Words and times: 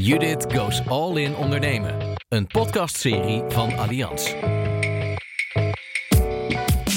Judith 0.00 0.46
Goes 0.54 0.86
All 0.86 1.16
In 1.16 1.36
Ondernemen. 1.36 2.14
Een 2.28 2.46
podcastserie 2.46 3.42
van 3.48 3.78
Allianz. 3.78 4.34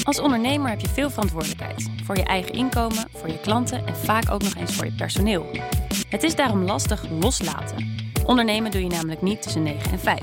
Als 0.02 0.20
ondernemer 0.20 0.70
heb 0.70 0.80
je 0.80 0.88
veel 0.88 1.10
verantwoordelijkheid. 1.10 1.90
Voor 2.04 2.16
je 2.16 2.22
eigen 2.22 2.52
inkomen, 2.52 3.08
voor 3.14 3.28
je 3.28 3.40
klanten 3.40 3.86
en 3.86 3.96
vaak 3.96 4.30
ook 4.30 4.42
nog 4.42 4.54
eens 4.54 4.74
voor 4.74 4.84
je 4.84 4.92
personeel. 4.92 5.46
Het 6.08 6.22
is 6.22 6.34
daarom 6.34 6.62
lastig 6.62 7.10
loslaten. 7.20 7.94
Ondernemen 8.26 8.70
doe 8.70 8.80
je 8.80 8.88
namelijk 8.88 9.22
niet 9.22 9.42
tussen 9.42 9.62
9 9.62 9.92
en 9.92 10.00
5. 10.00 10.18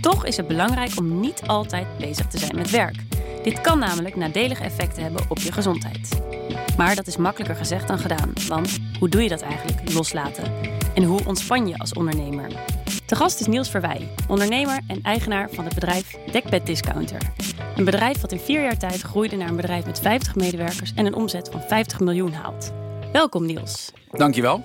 Toch 0.00 0.26
is 0.26 0.36
het 0.36 0.46
belangrijk 0.46 0.98
om 0.98 1.20
niet 1.20 1.42
altijd 1.46 1.86
bezig 1.98 2.26
te 2.26 2.38
zijn 2.38 2.56
met 2.56 2.70
werk. 2.70 2.96
Dit 3.42 3.60
kan 3.60 3.78
namelijk 3.78 4.16
nadelige 4.16 4.62
effecten 4.62 5.02
hebben 5.02 5.24
op 5.28 5.38
je 5.38 5.52
gezondheid. 5.52 6.22
Maar 6.76 6.94
dat 6.94 7.06
is 7.06 7.16
makkelijker 7.16 7.56
gezegd 7.56 7.88
dan 7.88 7.98
gedaan. 7.98 8.32
Want 8.48 8.78
hoe 8.98 9.08
doe 9.08 9.22
je 9.22 9.28
dat 9.28 9.42
eigenlijk, 9.42 9.92
loslaten? 9.92 10.77
En 10.98 11.04
hoe 11.04 11.20
ontspan 11.26 11.68
je 11.68 11.78
als 11.78 11.92
ondernemer? 11.92 12.48
De 13.06 13.16
gast 13.16 13.40
is 13.40 13.46
Niels 13.46 13.70
Verwij, 13.70 14.08
ondernemer 14.28 14.80
en 14.86 15.02
eigenaar 15.02 15.50
van 15.50 15.64
het 15.64 15.74
bedrijf 15.74 16.16
Dekbed 16.32 16.66
Discounter. 16.66 17.20
Een 17.76 17.84
bedrijf 17.84 18.20
dat 18.20 18.32
in 18.32 18.38
vier 18.38 18.62
jaar 18.62 18.78
tijd 18.78 19.00
groeide 19.00 19.36
naar 19.36 19.48
een 19.48 19.56
bedrijf 19.56 19.86
met 19.86 20.00
50 20.00 20.34
medewerkers 20.34 20.92
en 20.94 21.06
een 21.06 21.14
omzet 21.14 21.48
van 21.52 21.60
50 21.60 22.00
miljoen 22.00 22.32
haalt. 22.32 22.72
Welkom 23.12 23.46
Niels. 23.46 23.92
Dankjewel. 24.10 24.64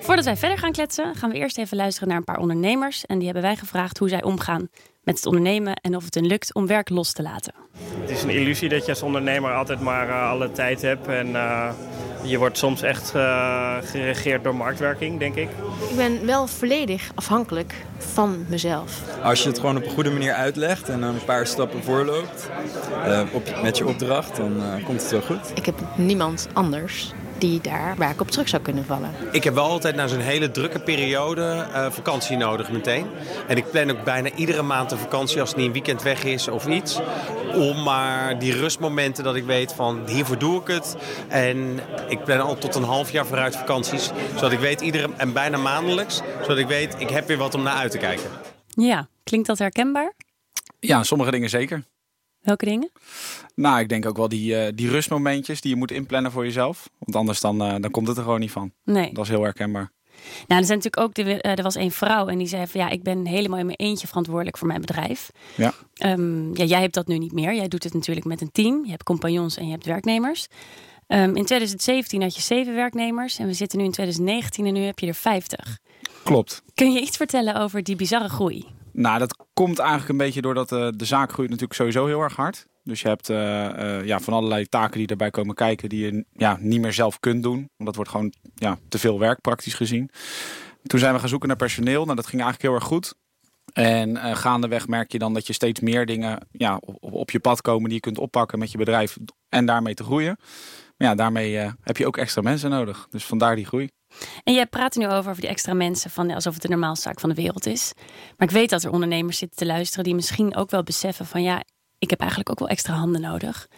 Voordat 0.00 0.24
wij 0.24 0.36
verder 0.36 0.58
gaan 0.58 0.72
kletsen, 0.72 1.14
gaan 1.14 1.30
we 1.30 1.36
eerst 1.36 1.58
even 1.58 1.76
luisteren 1.76 2.08
naar 2.08 2.16
een 2.16 2.24
paar 2.24 2.38
ondernemers. 2.38 3.06
En 3.06 3.16
die 3.16 3.24
hebben 3.24 3.44
wij 3.44 3.56
gevraagd 3.56 3.98
hoe 3.98 4.08
zij 4.08 4.22
omgaan 4.22 4.68
met 5.02 5.16
het 5.16 5.26
ondernemen 5.26 5.74
en 5.74 5.96
of 5.96 6.04
het 6.04 6.14
hen 6.14 6.26
lukt 6.26 6.54
om 6.54 6.66
werk 6.66 6.88
los 6.88 7.12
te 7.12 7.22
laten. 7.22 7.54
Het 8.00 8.10
is 8.10 8.22
een 8.22 8.30
illusie 8.30 8.68
dat 8.68 8.84
je 8.84 8.90
als 8.90 9.02
ondernemer 9.02 9.54
altijd 9.54 9.80
maar 9.80 10.08
uh, 10.08 10.30
alle 10.30 10.52
tijd 10.52 10.82
hebt. 10.82 11.06
En 11.06 11.28
uh, 11.28 11.70
je 12.28 12.38
wordt 12.38 12.58
soms 12.58 12.82
echt 12.82 13.12
uh, 13.16 13.76
geregeerd 13.84 14.44
door 14.44 14.54
marktwerking, 14.54 15.18
denk 15.18 15.34
ik. 15.34 15.48
Ik 15.90 15.96
ben 15.96 16.26
wel 16.26 16.46
volledig 16.46 17.10
afhankelijk 17.14 17.74
van 17.98 18.44
mezelf. 18.48 19.00
Als 19.22 19.42
je 19.42 19.48
het 19.48 19.58
gewoon 19.58 19.76
op 19.76 19.84
een 19.84 19.90
goede 19.90 20.10
manier 20.10 20.32
uitlegt 20.32 20.88
en 20.88 21.02
een 21.02 21.24
paar 21.24 21.46
stappen 21.46 21.82
voorloopt 21.82 22.50
op, 23.32 23.62
met 23.62 23.76
je 23.76 23.86
opdracht, 23.86 24.36
dan 24.36 24.62
komt 24.84 25.02
het 25.02 25.10
wel 25.10 25.20
goed. 25.20 25.50
Ik 25.54 25.66
heb 25.66 25.74
niemand 25.96 26.48
anders 26.52 27.12
die 27.38 27.60
daar 27.60 27.96
waar 27.96 28.10
ik 28.10 28.20
op 28.20 28.30
terug 28.30 28.48
zou 28.48 28.62
kunnen 28.62 28.84
vallen. 28.84 29.10
Ik 29.32 29.44
heb 29.44 29.54
wel 29.54 29.64
altijd 29.64 29.94
na 29.94 30.06
zo'n 30.06 30.20
hele 30.20 30.50
drukke 30.50 30.80
periode 30.80 31.66
uh, 31.70 31.90
vakantie 31.90 32.36
nodig 32.36 32.70
meteen. 32.70 33.06
En 33.46 33.56
ik 33.56 33.70
plan 33.70 33.90
ook 33.90 34.04
bijna 34.04 34.30
iedere 34.34 34.62
maand 34.62 34.92
een 34.92 34.98
vakantie 34.98 35.40
als 35.40 35.48
het 35.48 35.58
niet 35.58 35.66
een 35.66 35.72
weekend 35.72 36.02
weg 36.02 36.24
is 36.24 36.48
of 36.48 36.66
iets. 36.66 37.00
Om 37.54 37.82
maar 37.82 38.38
die 38.38 38.52
rustmomenten 38.52 39.24
dat 39.24 39.36
ik 39.36 39.44
weet 39.44 39.72
van 39.72 40.02
hiervoor 40.06 40.38
doe 40.38 40.60
ik 40.60 40.66
het. 40.66 40.96
En 41.28 41.80
ik 42.08 42.24
plan 42.24 42.40
al 42.40 42.58
tot 42.58 42.74
een 42.74 42.82
half 42.82 43.10
jaar 43.10 43.26
vooruit 43.26 43.56
vakanties. 43.56 44.10
Zodat 44.34 44.52
ik 44.52 44.58
weet 44.58 44.80
iedere 44.80 45.08
en 45.16 45.32
bijna 45.32 45.56
maandelijks. 45.56 46.20
Zodat 46.40 46.58
ik 46.58 46.66
weet 46.66 46.94
ik 46.98 47.10
heb 47.10 47.26
weer 47.26 47.38
wat 47.38 47.54
om 47.54 47.62
naar 47.62 47.76
uit 47.76 47.90
te 47.90 47.98
kijken. 47.98 48.30
Ja, 48.68 49.08
klinkt 49.22 49.46
dat 49.46 49.58
herkenbaar? 49.58 50.12
Ja, 50.80 51.02
sommige 51.02 51.30
dingen 51.30 51.48
zeker. 51.48 51.84
Welke 52.40 52.64
dingen? 52.64 52.90
Nou, 53.54 53.80
ik 53.80 53.88
denk 53.88 54.06
ook 54.06 54.16
wel 54.16 54.28
die, 54.28 54.54
uh, 54.54 54.72
die 54.74 54.90
rustmomentjes 54.90 55.60
die 55.60 55.70
je 55.70 55.76
moet 55.76 55.90
inplannen 55.90 56.32
voor 56.32 56.44
jezelf. 56.44 56.90
Want 56.98 57.16
anders 57.16 57.40
dan, 57.40 57.62
uh, 57.62 57.74
dan 57.80 57.90
komt 57.90 58.08
het 58.08 58.16
er 58.16 58.22
gewoon 58.22 58.40
niet 58.40 58.50
van. 58.50 58.72
Nee. 58.84 59.12
Dat 59.12 59.24
is 59.24 59.30
heel 59.30 59.42
herkenbaar. 59.42 59.92
Nou, 60.46 60.60
er 60.60 60.66
zijn 60.66 60.78
natuurlijk 60.78 60.98
ook, 60.98 61.14
de, 61.14 61.22
uh, 61.22 61.58
er 61.58 61.62
was 61.62 61.74
een 61.74 61.90
vrouw 61.90 62.26
en 62.26 62.38
die 62.38 62.46
zei 62.46 62.66
van 62.66 62.80
ja, 62.80 62.88
ik 62.88 63.02
ben 63.02 63.26
helemaal 63.26 63.58
in 63.58 63.66
mijn 63.66 63.78
eentje 63.78 64.06
verantwoordelijk 64.06 64.58
voor 64.58 64.66
mijn 64.66 64.80
bedrijf. 64.80 65.30
Ja. 65.56 65.74
Um, 66.04 66.56
ja, 66.56 66.64
jij 66.64 66.80
hebt 66.80 66.94
dat 66.94 67.06
nu 67.06 67.18
niet 67.18 67.32
meer. 67.32 67.54
Jij 67.54 67.68
doet 67.68 67.84
het 67.84 67.94
natuurlijk 67.94 68.26
met 68.26 68.40
een 68.40 68.52
team. 68.52 68.84
Je 68.84 68.90
hebt 68.90 69.02
compagnons 69.02 69.56
en 69.56 69.64
je 69.64 69.70
hebt 69.70 69.86
werknemers. 69.86 70.46
Um, 71.06 71.36
in 71.36 71.44
2017 71.44 72.22
had 72.22 72.34
je 72.34 72.42
zeven 72.42 72.74
werknemers 72.74 73.38
en 73.38 73.46
we 73.46 73.52
zitten 73.52 73.78
nu 73.78 73.84
in 73.84 73.90
2019 73.90 74.66
en 74.66 74.72
nu 74.72 74.80
heb 74.80 74.98
je 74.98 75.06
er 75.06 75.14
50. 75.14 75.78
Klopt. 76.24 76.62
Kun 76.74 76.92
je 76.92 77.00
iets 77.00 77.16
vertellen 77.16 77.54
over 77.60 77.82
die 77.82 77.96
bizarre 77.96 78.28
groei? 78.28 78.64
Nou, 78.92 79.18
dat 79.18 79.36
komt 79.52 79.78
eigenlijk 79.78 80.08
een 80.08 80.16
beetje 80.16 80.40
doordat 80.40 80.72
uh, 80.72 80.88
de 80.96 81.04
zaak 81.04 81.32
groeit 81.32 81.48
natuurlijk 81.48 81.78
sowieso 81.78 82.06
heel 82.06 82.20
erg 82.20 82.36
hard. 82.36 82.66
Dus 82.84 83.00
je 83.00 83.08
hebt 83.08 83.28
uh, 83.28 83.36
uh, 83.36 84.04
ja, 84.04 84.20
van 84.20 84.34
allerlei 84.34 84.66
taken 84.66 84.98
die 84.98 85.06
erbij 85.06 85.30
komen 85.30 85.54
kijken 85.54 85.88
die 85.88 86.04
je 86.04 86.24
ja, 86.32 86.56
niet 86.60 86.80
meer 86.80 86.92
zelf 86.92 87.20
kunt 87.20 87.42
doen. 87.42 87.56
Want 87.58 87.84
dat 87.84 87.94
wordt 87.94 88.10
gewoon 88.10 88.32
ja, 88.54 88.78
te 88.88 88.98
veel 88.98 89.18
werk 89.18 89.40
praktisch 89.40 89.74
gezien. 89.74 90.10
Toen 90.82 90.98
zijn 90.98 91.12
we 91.12 91.18
gaan 91.18 91.28
zoeken 91.28 91.48
naar 91.48 91.56
personeel. 91.56 92.04
Nou, 92.04 92.16
dat 92.16 92.26
ging 92.26 92.42
eigenlijk 92.42 92.62
heel 92.62 92.80
erg 92.80 92.88
goed. 92.88 93.14
En 93.72 94.36
gaandeweg 94.36 94.88
merk 94.88 95.12
je 95.12 95.18
dan 95.18 95.34
dat 95.34 95.46
je 95.46 95.52
steeds 95.52 95.80
meer 95.80 96.06
dingen 96.06 96.48
ja, 96.52 96.76
op, 96.76 97.12
op, 97.12 97.30
je 97.30 97.40
pad 97.40 97.60
komen 97.60 97.84
die 97.84 97.94
je 97.94 98.00
kunt 98.00 98.18
oppakken 98.18 98.58
met 98.58 98.72
je 98.72 98.78
bedrijf 98.78 99.16
en 99.48 99.66
daarmee 99.66 99.94
te 99.94 100.04
groeien. 100.04 100.36
Maar 100.96 101.08
ja, 101.08 101.14
daarmee 101.14 101.56
heb 101.82 101.96
je 101.96 102.06
ook 102.06 102.16
extra 102.16 102.42
mensen 102.42 102.70
nodig. 102.70 103.06
Dus 103.10 103.24
vandaar 103.24 103.56
die 103.56 103.66
groei. 103.66 103.90
En 104.44 104.54
jij 104.54 104.66
praat 104.66 104.94
er 104.94 105.00
nu 105.00 105.06
over, 105.06 105.30
over 105.30 105.40
die 105.40 105.50
extra 105.50 105.74
mensen, 105.74 106.10
van, 106.10 106.30
alsof 106.30 106.52
het 106.52 106.62
de 106.62 106.68
normaalste 106.68 107.08
zaak 107.08 107.20
van 107.20 107.28
de 107.28 107.34
wereld 107.34 107.66
is. 107.66 107.92
Maar 108.36 108.48
ik 108.48 108.54
weet 108.54 108.70
dat 108.70 108.82
er 108.82 108.92
ondernemers 108.92 109.38
zitten 109.38 109.58
te 109.58 109.66
luisteren 109.66 110.04
die 110.04 110.14
misschien 110.14 110.56
ook 110.56 110.70
wel 110.70 110.82
beseffen 110.82 111.26
van 111.26 111.42
ja, 111.42 111.62
ik 111.98 112.10
heb 112.10 112.20
eigenlijk 112.20 112.50
ook 112.50 112.58
wel 112.58 112.68
extra 112.68 112.94
handen 112.94 113.20
nodig. 113.20 113.68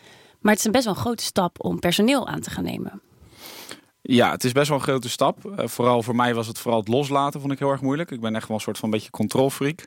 Maar 0.40 0.52
het 0.52 0.60
is 0.60 0.66
een 0.66 0.72
best 0.72 0.84
wel 0.84 0.94
een 0.94 1.00
grote 1.00 1.24
stap 1.24 1.64
om 1.64 1.78
personeel 1.78 2.28
aan 2.28 2.40
te 2.40 2.50
gaan 2.50 2.64
nemen. 2.64 3.02
Ja, 4.02 4.30
het 4.30 4.44
is 4.44 4.52
best 4.52 4.68
wel 4.68 4.76
een 4.76 4.82
grote 4.82 5.08
stap. 5.08 5.44
Uh, 5.44 5.66
vooral 5.66 6.02
voor 6.02 6.16
mij 6.16 6.34
was 6.34 6.46
het 6.46 6.58
vooral 6.58 6.80
het 6.80 6.88
loslaten, 6.88 7.40
vond 7.40 7.52
ik 7.52 7.58
heel 7.58 7.70
erg 7.70 7.80
moeilijk. 7.80 8.10
Ik 8.10 8.20
ben 8.20 8.34
echt 8.34 8.48
wel 8.48 8.56
een 8.56 8.62
soort 8.62 8.78
van 8.78 8.88
een 8.88 8.94
beetje 8.94 9.10
controlfreak. 9.10 9.86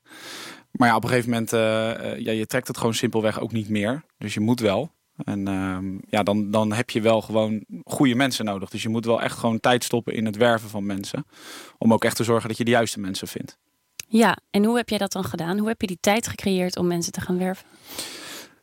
Maar 0.72 0.88
ja, 0.88 0.96
op 0.96 1.04
een 1.04 1.10
gegeven 1.10 1.30
moment, 1.30 1.54
uh, 1.54 1.60
uh, 1.60 2.20
ja, 2.20 2.32
je 2.32 2.46
trekt 2.46 2.68
het 2.68 2.78
gewoon 2.78 2.94
simpelweg 2.94 3.40
ook 3.40 3.52
niet 3.52 3.70
meer. 3.70 4.04
Dus 4.18 4.34
je 4.34 4.40
moet 4.40 4.60
wel. 4.60 4.92
En 5.18 5.50
uh, 5.50 5.78
ja, 6.10 6.24
dan, 6.24 6.52
dan 6.52 6.74
heb 6.74 6.90
je 6.90 7.02
wel 7.02 7.22
gewoon 7.22 7.64
goede 7.84 8.16
mensen 8.16 8.46
nodig. 8.46 8.70
Dus 8.70 8.84
je 8.84 8.90
moet 8.90 9.06
wel 9.06 9.22
echt 9.22 9.38
gewoon 9.38 9.60
tijd 9.60 9.84
stoppen 9.84 10.14
in 10.14 10.26
het 10.26 10.38
werven 10.38 10.70
van 10.70 10.86
mensen. 10.86 11.26
Om 11.78 11.94
ook 11.94 12.04
echt 12.04 12.16
te 12.16 12.24
zorgen 12.24 12.48
dat 12.48 12.58
je 12.58 12.64
de 12.64 12.72
juiste 12.72 13.00
mensen 13.00 13.28
vindt. 13.28 13.58
Ja, 14.08 14.38
en 14.52 14.66
hoe 14.66 14.78
heb 14.78 14.90
jij 14.90 14.98
dat 14.98 15.12
dan 15.12 15.24
gedaan? 15.24 15.58
Hoe 15.58 15.68
heb 15.68 15.82
je 15.82 15.88
die 15.88 15.98
tijd 16.02 16.28
gecreëerd 16.28 16.78
om 16.78 16.88
mensen 16.88 17.12
te 17.12 17.22
gaan 17.22 17.38
werven? 17.38 17.66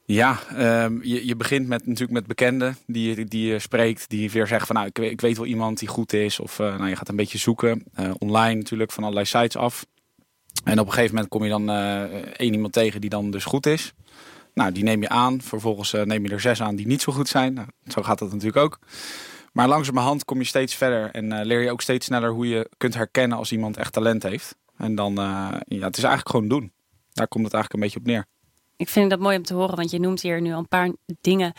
Ja, 0.04 0.38
um, 0.84 1.00
je, 1.02 1.26
je 1.26 1.36
begint 1.36 1.68
met, 1.68 1.86
natuurlijk 1.86 2.12
met 2.12 2.26
bekenden 2.26 2.76
die, 2.86 3.16
je, 3.16 3.24
die 3.24 3.46
je 3.46 3.58
spreekt. 3.58 4.08
Die 4.08 4.30
weer 4.30 4.46
zeggen 4.46 4.66
van 4.66 4.76
nou, 4.76 4.88
ik, 4.88 4.98
ik 4.98 5.20
weet 5.20 5.36
wel 5.36 5.46
iemand 5.46 5.78
die 5.78 5.88
goed 5.88 6.12
is. 6.12 6.40
Of 6.40 6.58
uh, 6.58 6.76
nou, 6.76 6.88
je 6.88 6.96
gaat 6.96 7.08
een 7.08 7.16
beetje 7.16 7.38
zoeken. 7.38 7.84
Uh, 8.00 8.10
online 8.18 8.54
natuurlijk 8.54 8.92
van 8.92 9.02
allerlei 9.02 9.26
sites 9.26 9.56
af. 9.56 9.86
En 10.64 10.78
op 10.78 10.86
een 10.86 10.92
gegeven 10.92 11.14
moment 11.14 11.32
kom 11.32 11.44
je 11.44 11.50
dan 11.50 11.70
uh, 11.70 12.02
één 12.36 12.52
iemand 12.52 12.72
tegen 12.72 13.00
die 13.00 13.10
dan 13.10 13.30
dus 13.30 13.44
goed 13.44 13.66
is. 13.66 13.92
Nou, 14.54 14.72
die 14.72 14.82
neem 14.82 15.02
je 15.02 15.08
aan. 15.08 15.40
Vervolgens 15.40 15.94
uh, 15.94 16.02
neem 16.02 16.24
je 16.24 16.30
er 16.30 16.40
zes 16.40 16.62
aan 16.62 16.76
die 16.76 16.86
niet 16.86 17.02
zo 17.02 17.12
goed 17.12 17.28
zijn. 17.28 17.52
Nou, 17.52 17.68
zo 17.88 18.02
gaat 18.02 18.18
dat 18.18 18.30
natuurlijk 18.30 18.64
ook. 18.64 18.78
Maar 19.52 19.68
langzamerhand 19.68 20.24
kom 20.24 20.38
je 20.38 20.44
steeds 20.44 20.74
verder. 20.74 21.10
En 21.10 21.32
uh, 21.32 21.40
leer 21.42 21.62
je 21.62 21.70
ook 21.70 21.80
steeds 21.80 22.06
sneller 22.06 22.30
hoe 22.30 22.48
je 22.48 22.70
kunt 22.76 22.94
herkennen 22.94 23.38
als 23.38 23.52
iemand 23.52 23.76
echt 23.76 23.92
talent 23.92 24.22
heeft. 24.22 24.56
En 24.76 24.94
dan, 24.94 25.12
uh, 25.12 25.48
ja, 25.64 25.86
het 25.86 25.96
is 25.96 26.02
eigenlijk 26.02 26.28
gewoon 26.28 26.48
doen. 26.48 26.72
Daar 27.12 27.28
komt 27.28 27.44
het 27.44 27.54
eigenlijk 27.54 27.72
een 27.72 27.80
beetje 27.80 27.98
op 27.98 28.06
neer. 28.06 28.26
Ik 28.76 28.88
vind 28.88 29.10
dat 29.10 29.18
mooi 29.18 29.36
om 29.36 29.42
te 29.42 29.54
horen, 29.54 29.76
want 29.76 29.90
je 29.90 30.00
noemt 30.00 30.20
hier 30.20 30.40
nu 30.40 30.52
al 30.52 30.58
een 30.58 30.68
paar 30.68 30.92
dingen 31.20 31.52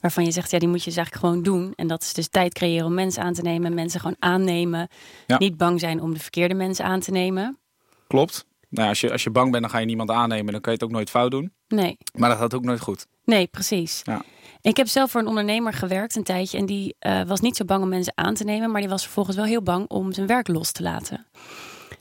waarvan 0.00 0.24
je 0.24 0.30
zegt, 0.30 0.50
ja, 0.50 0.58
die 0.58 0.68
moet 0.68 0.82
je 0.82 0.90
dus 0.90 0.96
eigenlijk 0.96 1.26
gewoon 1.26 1.42
doen. 1.42 1.72
En 1.74 1.86
dat 1.86 2.02
is 2.02 2.12
dus 2.12 2.28
tijd 2.28 2.54
creëren 2.54 2.86
om 2.86 2.94
mensen 2.94 3.22
aan 3.22 3.32
te 3.32 3.42
nemen, 3.42 3.74
mensen 3.74 4.00
gewoon 4.00 4.16
aannemen. 4.18 4.88
Ja. 5.26 5.38
Niet 5.38 5.56
bang 5.56 5.80
zijn 5.80 6.00
om 6.00 6.14
de 6.14 6.20
verkeerde 6.20 6.54
mensen 6.54 6.84
aan 6.84 7.00
te 7.00 7.10
nemen. 7.10 7.58
Klopt. 8.06 8.46
Nou, 8.74 8.88
als, 8.88 9.00
je, 9.00 9.12
als 9.12 9.22
je 9.22 9.30
bang 9.30 9.50
bent, 9.50 9.62
dan 9.62 9.72
ga 9.72 9.78
je 9.78 9.86
niemand 9.86 10.10
aannemen. 10.10 10.52
Dan 10.52 10.60
kan 10.60 10.72
je 10.72 10.78
het 10.78 10.88
ook 10.88 10.94
nooit 10.94 11.10
fout 11.10 11.30
doen. 11.30 11.52
Nee. 11.68 11.98
Maar 12.12 12.28
dat 12.28 12.38
gaat 12.38 12.54
ook 12.54 12.64
nooit 12.64 12.80
goed. 12.80 13.06
Nee, 13.24 13.46
precies. 13.46 14.00
Ja. 14.02 14.24
Ik 14.60 14.76
heb 14.76 14.86
zelf 14.86 15.10
voor 15.10 15.20
een 15.20 15.26
ondernemer 15.26 15.72
gewerkt 15.72 16.16
een 16.16 16.22
tijdje. 16.22 16.58
En 16.58 16.66
die 16.66 16.96
uh, 17.06 17.22
was 17.22 17.40
niet 17.40 17.56
zo 17.56 17.64
bang 17.64 17.82
om 17.82 17.88
mensen 17.88 18.12
aan 18.16 18.34
te 18.34 18.44
nemen. 18.44 18.70
Maar 18.70 18.80
die 18.80 18.90
was 18.90 19.02
vervolgens 19.02 19.36
wel 19.36 19.44
heel 19.44 19.62
bang 19.62 19.88
om 19.88 20.12
zijn 20.12 20.26
werk 20.26 20.48
los 20.48 20.72
te 20.72 20.82
laten. 20.82 21.26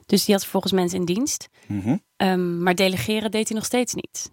Dus 0.05 0.25
die 0.25 0.33
had 0.33 0.43
vervolgens 0.43 0.73
mensen 0.73 0.99
in 0.99 1.05
dienst. 1.05 1.49
Mm 1.67 1.81
-hmm. 1.81 2.01
um, 2.17 2.63
maar 2.63 2.75
delegeren 2.75 3.31
deed 3.31 3.47
hij 3.47 3.57
nog 3.57 3.65
steeds 3.65 3.93
niet. 3.93 4.31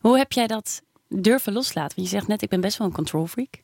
Hoe 0.00 0.18
heb 0.18 0.32
jij 0.32 0.46
dat 0.46 0.82
durven 1.08 1.52
loslaten? 1.52 1.96
Want 1.96 2.08
je 2.08 2.16
zegt 2.16 2.28
net, 2.28 2.42
ik 2.42 2.48
ben 2.48 2.60
best 2.60 2.78
wel 2.78 2.86
een 2.86 2.92
control 2.92 3.26
freak. 3.26 3.62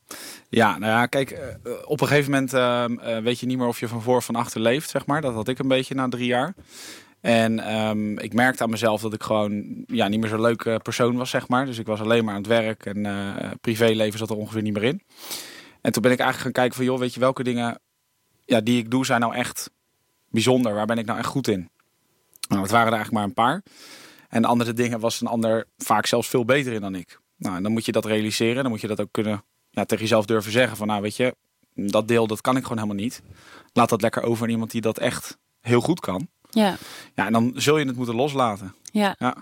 Ja, 0.49 0.77
nou 0.77 0.91
ja, 0.91 1.05
kijk, 1.05 1.31
uh, 1.31 1.73
op 1.85 2.01
een 2.01 2.07
gegeven 2.07 2.31
moment 2.31 2.53
uh, 2.53 3.17
weet 3.17 3.39
je 3.39 3.45
niet 3.45 3.57
meer 3.57 3.67
of 3.67 3.79
je 3.79 3.87
van 3.87 4.01
voor 4.01 4.15
of 4.15 4.25
van 4.25 4.35
achter 4.35 4.61
leeft, 4.61 4.89
zeg 4.89 5.05
maar. 5.05 5.21
Dat 5.21 5.33
had 5.33 5.47
ik 5.47 5.59
een 5.59 5.67
beetje 5.67 5.95
na 5.95 6.09
drie 6.09 6.27
jaar. 6.27 6.53
En 7.21 7.75
um, 7.75 8.19
ik 8.19 8.33
merkte 8.33 8.63
aan 8.63 8.69
mezelf 8.69 9.01
dat 9.01 9.13
ik 9.13 9.23
gewoon 9.23 9.83
ja, 9.87 10.07
niet 10.07 10.19
meer 10.19 10.29
zo'n 10.29 10.41
leuke 10.41 10.79
persoon 10.83 11.17
was, 11.17 11.29
zeg 11.29 11.47
maar. 11.47 11.65
Dus 11.65 11.77
ik 11.77 11.85
was 11.85 11.99
alleen 11.99 12.25
maar 12.25 12.33
aan 12.33 12.41
het 12.41 12.49
werk 12.49 12.85
en 12.85 12.97
uh, 12.97 13.51
privéleven 13.61 14.19
zat 14.19 14.29
er 14.29 14.35
ongeveer 14.35 14.61
niet 14.61 14.73
meer 14.73 14.83
in. 14.83 15.01
En 15.81 15.91
toen 15.91 16.01
ben 16.01 16.11
ik 16.11 16.19
eigenlijk 16.19 16.39
gaan 16.39 16.51
kijken 16.51 16.75
van, 16.75 16.85
joh, 16.85 16.99
weet 16.99 17.13
je 17.13 17.19
welke 17.19 17.43
dingen 17.43 17.79
ja, 18.45 18.61
die 18.61 18.77
ik 18.77 18.91
doe 18.91 19.05
zijn 19.05 19.21
nou 19.21 19.35
echt 19.35 19.69
bijzonder? 20.29 20.73
Waar 20.73 20.85
ben 20.85 20.97
ik 20.97 21.05
nou 21.05 21.19
echt 21.19 21.27
goed 21.27 21.47
in? 21.47 21.69
Nou, 22.47 22.61
het 22.61 22.71
waren 22.71 22.87
er 22.87 22.93
eigenlijk 22.93 23.11
maar 23.11 23.23
een 23.23 23.33
paar. 23.33 23.63
En 24.29 24.45
andere 24.45 24.73
dingen 24.73 24.99
was 24.99 25.21
een 25.21 25.27
ander 25.27 25.65
vaak 25.77 26.05
zelfs 26.05 26.27
veel 26.27 26.45
beter 26.45 26.73
in 26.73 26.81
dan 26.81 26.95
ik. 26.95 27.19
Nou, 27.37 27.55
en 27.55 27.63
dan 27.63 27.71
moet 27.71 27.85
je 27.85 27.91
dat 27.91 28.05
realiseren. 28.05 28.61
Dan 28.63 28.71
moet 28.71 28.81
je 28.81 28.87
dat 28.87 29.01
ook 29.01 29.11
kunnen 29.11 29.43
tegen 29.71 29.97
jezelf 29.97 30.25
durven 30.25 30.51
zeggen 30.51 30.77
van, 30.77 30.87
nou 30.87 31.01
weet 31.01 31.15
je, 31.15 31.35
dat 31.73 32.07
deel 32.07 32.27
dat 32.27 32.41
kan 32.41 32.55
ik 32.55 32.63
gewoon 32.63 32.77
helemaal 32.77 33.03
niet. 33.03 33.21
Laat 33.73 33.89
dat 33.89 34.01
lekker 34.01 34.23
over 34.23 34.43
aan 34.43 34.51
iemand 34.51 34.71
die 34.71 34.81
dat 34.81 34.97
echt 34.97 35.37
heel 35.61 35.81
goed 35.81 35.99
kan. 35.99 36.27
Ja. 36.49 36.77
ja, 37.15 37.25
en 37.25 37.33
dan 37.33 37.51
zul 37.55 37.77
je 37.77 37.85
het 37.85 37.95
moeten 37.95 38.15
loslaten. 38.15 38.75
Ja. 38.91 39.15
ja. 39.19 39.35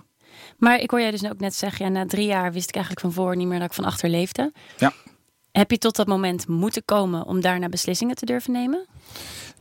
Maar 0.58 0.80
ik 0.80 0.92
hoor 0.92 1.00
jij 1.02 1.12
dus 1.12 1.26
ook 1.26 1.40
net 1.40 1.56
zeggen, 1.56 1.86
ja, 1.86 1.92
na 1.92 2.06
drie 2.06 2.28
jaar 2.28 2.54
wist 2.54 2.70
ik 2.70 2.76
eigenlijk 2.76 3.06
van 3.06 3.14
voor 3.14 3.36
niet 3.36 3.48
meer 3.48 3.60
dat 3.60 3.68
ik 3.68 3.74
van 3.74 3.86
achter 3.86 4.10
leefde. 4.10 4.52
Ja. 4.78 4.94
Heb 5.52 5.72
je 5.72 5.78
tot 5.78 5.96
dat 5.96 6.08
moment 6.08 6.48
moeten 6.48 6.86
komen 6.86 7.26
om 7.26 7.42
daarna 7.42 7.70
beslissingen 7.70 8.16
te 8.16 8.26
durven 8.26 8.52
nemen? 8.52 8.86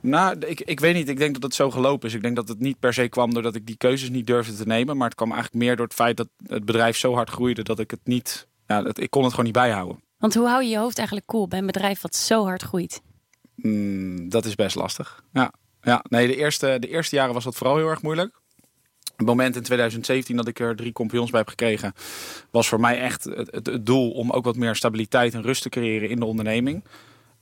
Nou, 0.00 0.38
ik, 0.38 0.60
ik 0.60 0.80
weet 0.80 0.94
niet. 0.94 1.08
Ik 1.08 1.18
denk 1.18 1.34
dat 1.34 1.42
het 1.42 1.54
zo 1.54 1.70
gelopen 1.70 2.08
is. 2.08 2.14
Ik 2.14 2.22
denk 2.22 2.36
dat 2.36 2.48
het 2.48 2.60
niet 2.60 2.78
per 2.78 2.94
se 2.94 3.08
kwam 3.08 3.34
doordat 3.34 3.54
ik 3.54 3.66
die 3.66 3.76
keuzes 3.76 4.10
niet 4.10 4.26
durfde 4.26 4.54
te 4.54 4.66
nemen. 4.66 4.96
Maar 4.96 5.06
het 5.06 5.16
kwam 5.16 5.32
eigenlijk 5.32 5.64
meer 5.64 5.76
door 5.76 5.84
het 5.84 5.94
feit 5.94 6.16
dat 6.16 6.28
het 6.46 6.64
bedrijf 6.64 6.96
zo 6.96 7.14
hard 7.14 7.30
groeide 7.30 7.62
dat 7.62 7.78
ik 7.78 7.90
het 7.90 8.00
niet. 8.04 8.46
Ja, 8.66 8.82
dat, 8.82 9.00
ik 9.00 9.10
kon 9.10 9.22
het 9.22 9.30
gewoon 9.30 9.44
niet 9.44 9.54
bijhouden. 9.54 10.00
Want 10.18 10.34
hoe 10.34 10.48
hou 10.48 10.62
je 10.62 10.68
je 10.68 10.78
hoofd 10.78 10.98
eigenlijk 10.98 11.26
cool 11.26 11.48
bij 11.48 11.58
een 11.58 11.66
bedrijf 11.66 12.00
wat 12.00 12.16
zo 12.16 12.44
hard 12.44 12.62
groeit? 12.62 13.02
Mm, 13.54 14.28
dat 14.28 14.44
is 14.44 14.54
best 14.54 14.76
lastig. 14.76 15.24
Ja, 15.32 15.52
ja. 15.86 16.04
nee, 16.08 16.26
de 16.26 16.36
eerste, 16.36 16.76
de 16.80 16.88
eerste 16.88 17.16
jaren 17.16 17.34
was 17.34 17.44
dat 17.44 17.56
vooral 17.56 17.76
heel 17.76 17.88
erg 17.88 18.02
moeilijk. 18.02 18.34
Het 19.16 19.26
moment 19.26 19.56
in 19.56 19.62
2017 19.62 20.36
dat 20.36 20.48
ik 20.48 20.58
er 20.58 20.76
drie 20.76 20.92
compagnons 20.92 21.30
bij 21.30 21.40
heb 21.40 21.48
gekregen, 21.48 21.92
was 22.50 22.68
voor 22.68 22.80
mij 22.80 23.00
echt 23.00 23.24
het, 23.24 23.50
het, 23.52 23.86
doel 23.86 24.10
om 24.10 24.30
ook 24.30 24.44
wat 24.44 24.56
meer 24.56 24.76
stabiliteit 24.76 25.34
en 25.34 25.42
rust 25.42 25.62
te 25.62 25.68
creëren 25.68 26.08
in 26.08 26.18
de 26.18 26.24
onderneming. 26.24 26.84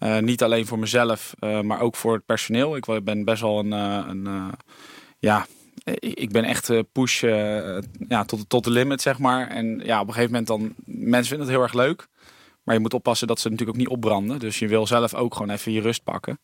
Uh, 0.01 0.19
niet 0.19 0.43
alleen 0.43 0.67
voor 0.67 0.79
mezelf, 0.79 1.35
uh, 1.41 1.61
maar 1.61 1.81
ook 1.81 1.97
voor 1.97 2.15
het 2.15 2.27
personeel. 2.27 2.77
Ik 2.77 3.05
ben 3.05 3.25
best 3.25 3.43
wel 3.43 3.59
een, 3.59 3.73
uh, 3.73 4.05
een 4.09 4.53
ja, 5.19 5.47
ik 5.99 6.31
ben 6.33 6.45
echt 6.45 6.93
push 6.93 7.21
ja, 8.09 8.25
tot, 8.27 8.49
tot 8.49 8.65
de 8.65 8.71
limit, 8.71 9.03
zeg 9.03 9.19
maar. 9.19 9.49
En 9.49 9.81
ja, 9.85 10.01
op 10.01 10.07
een 10.07 10.15
gegeven 10.15 10.31
moment 10.31 10.47
dan, 10.47 10.75
mensen 10.85 11.29
vinden 11.29 11.47
het 11.47 11.57
heel 11.57 11.65
erg 11.65 11.75
leuk. 11.75 12.09
Maar 12.65 12.75
je 12.75 12.81
moet 12.81 12.95
oppassen 12.95 13.27
dat 13.27 13.41
ze 13.41 13.49
natuurlijk 13.49 13.79
ook 13.79 13.85
niet 13.85 13.93
opbranden. 13.93 14.39
Dus 14.39 14.59
je 14.59 14.69
wil 14.69 14.87
zelf 14.87 15.15
ook 15.15 15.35
gewoon 15.35 15.51
even 15.51 15.73
je 15.73 15.81
rust 15.81 16.03
pakken. 16.03 16.39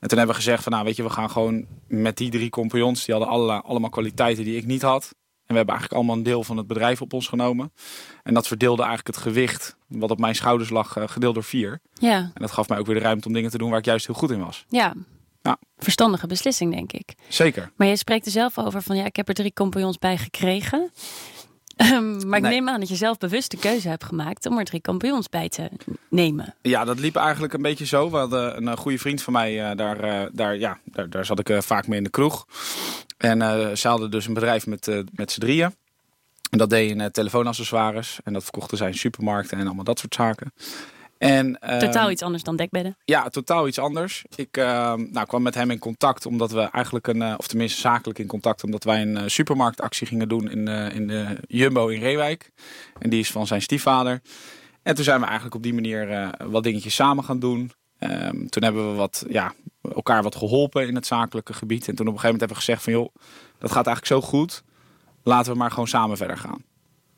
En 0.00 0.08
toen 0.08 0.18
hebben 0.18 0.36
we 0.36 0.42
gezegd 0.42 0.62
van 0.62 0.72
nou 0.72 0.84
weet 0.84 0.96
je, 0.96 1.02
we 1.02 1.10
gaan 1.10 1.30
gewoon 1.30 1.66
met 1.88 2.16
die 2.16 2.30
drie 2.30 2.50
compagnons. 2.50 3.04
Die 3.04 3.14
hadden 3.14 3.32
alle, 3.32 3.62
allemaal 3.62 3.90
kwaliteiten 3.90 4.44
die 4.44 4.56
ik 4.56 4.66
niet 4.66 4.82
had. 4.82 5.02
En 5.46 5.52
we 5.52 5.56
hebben 5.56 5.74
eigenlijk 5.74 5.92
allemaal 5.92 6.16
een 6.16 6.30
deel 6.32 6.44
van 6.44 6.56
het 6.56 6.66
bedrijf 6.66 7.00
op 7.02 7.12
ons 7.12 7.28
genomen. 7.28 7.72
En 8.22 8.34
dat 8.34 8.46
verdeelde 8.46 8.82
eigenlijk 8.82 9.16
het 9.16 9.26
gewicht 9.26 9.76
wat 9.88 10.10
op 10.10 10.18
mijn 10.18 10.34
schouders 10.34 10.70
lag, 10.70 10.96
gedeeld 10.98 11.34
door 11.34 11.44
vier. 11.44 11.80
Ja. 11.92 12.16
En 12.16 12.32
dat 12.34 12.50
gaf 12.50 12.68
mij 12.68 12.78
ook 12.78 12.86
weer 12.86 12.94
de 12.94 13.00
ruimte 13.00 13.26
om 13.26 13.32
dingen 13.32 13.50
te 13.50 13.58
doen 13.58 13.70
waar 13.70 13.78
ik 13.78 13.84
juist 13.84 14.06
heel 14.06 14.14
goed 14.14 14.30
in 14.30 14.44
was. 14.44 14.64
Ja. 14.68 14.94
Ja. 15.42 15.58
Verstandige 15.76 16.26
beslissing, 16.26 16.74
denk 16.74 16.92
ik. 16.92 17.14
Zeker. 17.28 17.70
Maar 17.76 17.86
je 17.86 17.96
spreekt 17.96 18.26
er 18.26 18.32
zelf 18.32 18.58
over 18.58 18.82
van 18.82 18.96
ja, 18.96 19.04
ik 19.04 19.16
heb 19.16 19.28
er 19.28 19.34
drie 19.34 19.52
compagnons 19.52 19.98
bij 19.98 20.16
gekregen. 20.16 20.90
Um, 21.76 22.26
maar 22.28 22.38
ik 22.38 22.44
Nee. 22.44 22.52
neem 22.54 22.68
aan 22.68 22.80
dat 22.80 22.88
je 22.88 22.96
zelf 22.96 23.18
bewust 23.18 23.50
de 23.50 23.56
keuze 23.56 23.88
hebt 23.88 24.04
gemaakt 24.04 24.46
om 24.46 24.58
er 24.58 24.64
drie 24.64 24.80
kampioens 24.80 25.28
bij 25.28 25.48
te 25.48 25.70
nemen. 26.10 26.54
Ja, 26.62 26.84
dat 26.84 26.98
liep 26.98 27.16
eigenlijk 27.16 27.52
een 27.52 27.62
beetje 27.62 27.86
zo. 27.86 28.10
We 28.10 28.16
hadden 28.16 28.56
een 28.56 28.68
eh, 28.68 28.76
goede 28.76 28.98
vriend 28.98 29.22
van 29.22 29.32
mij, 29.32 29.70
eh, 29.70 29.76
daar, 29.76 30.00
eh, 30.00 30.26
daar, 30.32 30.56
ja, 30.58 30.78
daar, 30.84 31.10
daar 31.10 31.24
zat 31.24 31.48
ik 31.48 31.62
vaak 31.62 31.86
mee 31.86 31.98
in 31.98 32.04
de 32.04 32.10
kroeg. 32.10 32.46
En 33.18 33.38
ze 33.78 33.88
hadden 33.88 34.10
dus 34.10 34.26
een 34.26 34.34
bedrijf 34.34 34.66
met, 34.66 35.04
met 35.12 35.32
z'n 35.32 35.40
drieën. 35.40 35.74
En 36.50 36.58
dat 36.58 36.70
deed 36.70 36.90
in 36.90 37.10
telefoonaccessoires. 37.10 38.18
En 38.24 38.32
dat 38.32 38.42
verkochten 38.42 38.76
zij 38.76 38.88
in 38.88 38.94
supermarkten 38.94 39.58
en 39.58 39.66
allemaal 39.66 39.84
dat 39.84 39.98
soort 39.98 40.14
zaken. 40.14 40.52
En, 41.18 41.58
ehm, 41.58 41.78
Totaal 41.78 42.10
iets 42.10 42.22
anders 42.22 42.42
dan 42.42 42.56
dekbedden. 42.56 42.96
Ja, 43.04 43.28
totaal 43.28 43.66
iets 43.66 43.78
anders. 43.78 44.24
Ik 44.34 44.56
eh, 44.56 44.94
nou, 44.94 45.26
kwam 45.26 45.42
met 45.42 45.54
hem 45.54 45.70
in 45.70 45.78
contact 45.78 46.26
omdat 46.26 46.50
we 46.50 46.60
eigenlijk 46.60 47.06
een, 47.06 47.22
eh, 47.22 47.34
of 47.36 47.46
tenminste 47.46 47.80
zakelijk 47.80 48.18
in 48.18 48.26
contact, 48.26 48.64
omdat 48.64 48.84
wij 48.84 49.02
een 49.02 49.16
eh, 49.16 49.22
supermarktactie 49.26 50.06
gingen 50.06 50.28
doen 50.28 50.50
in, 50.50 50.68
eh, 50.68 50.94
in 50.94 51.06
de 51.06 51.36
Jumbo 51.46 51.88
in 51.88 52.00
Reewijk. 52.00 52.50
En 52.98 53.10
die 53.10 53.20
is 53.20 53.30
van 53.30 53.46
zijn 53.46 53.62
stiefvader. 53.62 54.20
En 54.82 54.94
toen 54.94 55.04
zijn 55.04 55.18
we 55.20 55.24
eigenlijk 55.24 55.54
op 55.54 55.62
die 55.62 55.74
manier 55.74 56.30
wat 56.38 56.62
dingetjes 56.62 56.94
samen 56.94 57.24
gaan 57.24 57.38
doen. 57.38 57.72
Ehm, 57.98 58.46
toen 58.46 58.62
hebben 58.62 58.90
we 58.90 58.96
wat, 58.96 59.24
ja, 59.28 59.52
elkaar 59.94 60.22
wat 60.22 60.36
geholpen 60.36 60.86
in 60.86 60.94
het 60.94 61.06
zakelijke 61.06 61.52
gebied. 61.52 61.88
En 61.88 61.94
toen 61.94 62.06
op 62.06 62.12
een 62.12 62.20
gegeven 62.20 62.38
moment 62.38 62.40
hebben 62.40 62.56
we 62.56 62.64
gezegd 62.64 62.82
van 62.82 62.92
joh, 62.92 63.14
dat 63.58 63.72
gaat 63.72 63.86
eigenlijk 63.86 64.06
zo 64.06 64.28
goed. 64.28 64.62
Laten 65.22 65.52
we 65.52 65.58
maar 65.58 65.70
gewoon 65.70 65.88
samen 65.88 66.16
verder 66.16 66.36
gaan. 66.36 66.64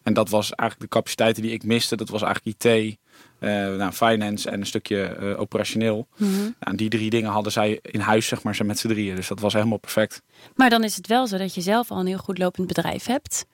En 0.02 0.14
dat 0.14 0.28
was 0.28 0.52
eigenlijk 0.52 0.90
de 0.90 0.96
capaciteiten 0.96 1.42
die 1.42 1.52
ik 1.52 1.64
miste. 1.64 1.96
Dat 1.96 2.08
was 2.08 2.22
eigenlijk 2.22 2.64
IT, 2.64 2.98
nou, 3.46 3.92
finance 3.92 4.50
en 4.50 4.60
een 4.60 4.66
stukje 4.66 5.02
eh, 5.02 5.40
operationeel. 5.40 6.06
Mhm. 6.16 6.50
Nou, 6.60 6.76
die 6.76 6.88
drie 6.88 7.10
dingen 7.10 7.30
hadden 7.30 7.52
zij 7.52 7.78
in 7.82 8.00
huis, 8.00 8.26
zeg 8.26 8.42
maar, 8.42 8.54
ze 8.54 8.64
met 8.64 8.78
z'n 8.78 8.88
drieën. 8.88 9.16
Dus 9.16 9.28
dat 9.28 9.40
was 9.40 9.52
helemaal 9.52 9.78
perfect. 9.78 10.22
Maar 10.54 10.70
dan 10.70 10.84
is 10.84 10.96
het 10.96 11.06
wel 11.06 11.26
zo 11.26 11.38
dat 11.38 11.54
je 11.54 11.60
zelf 11.60 11.90
al 11.90 12.00
een 12.00 12.06
heel 12.06 12.18
goed 12.18 12.38
lopend 12.38 12.66
bedrijf 12.66 13.06
hebt. 13.06 13.46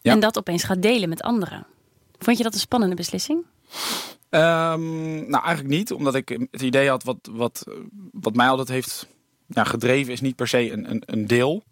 Ja. 0.00 0.12
En 0.12 0.20
dat 0.20 0.38
opeens 0.38 0.62
gaat 0.62 0.82
delen 0.82 1.08
met 1.08 1.22
anderen. 1.22 1.66
Vond 2.18 2.36
je 2.36 2.42
dat 2.42 2.54
een 2.54 2.60
spannende 2.60 2.94
beslissing? 2.94 3.44
Ehm, 4.30 5.30
nou, 5.30 5.44
eigenlijk 5.44 5.68
niet, 5.68 5.92
omdat 5.92 6.14
ik 6.14 6.28
het 6.50 6.62
idee 6.62 6.88
had 6.88 7.04
wat, 7.04 7.28
wat, 7.30 7.64
wat 8.12 8.34
mij 8.34 8.48
altijd 8.48 8.68
heeft 8.68 9.08
ja, 9.46 9.64
gedreven, 9.64 10.12
is 10.12 10.20
niet 10.20 10.36
per 10.36 10.48
se 10.48 10.72
een, 10.72 10.90
een, 10.90 11.02
een 11.06 11.26
deel. 11.26 11.62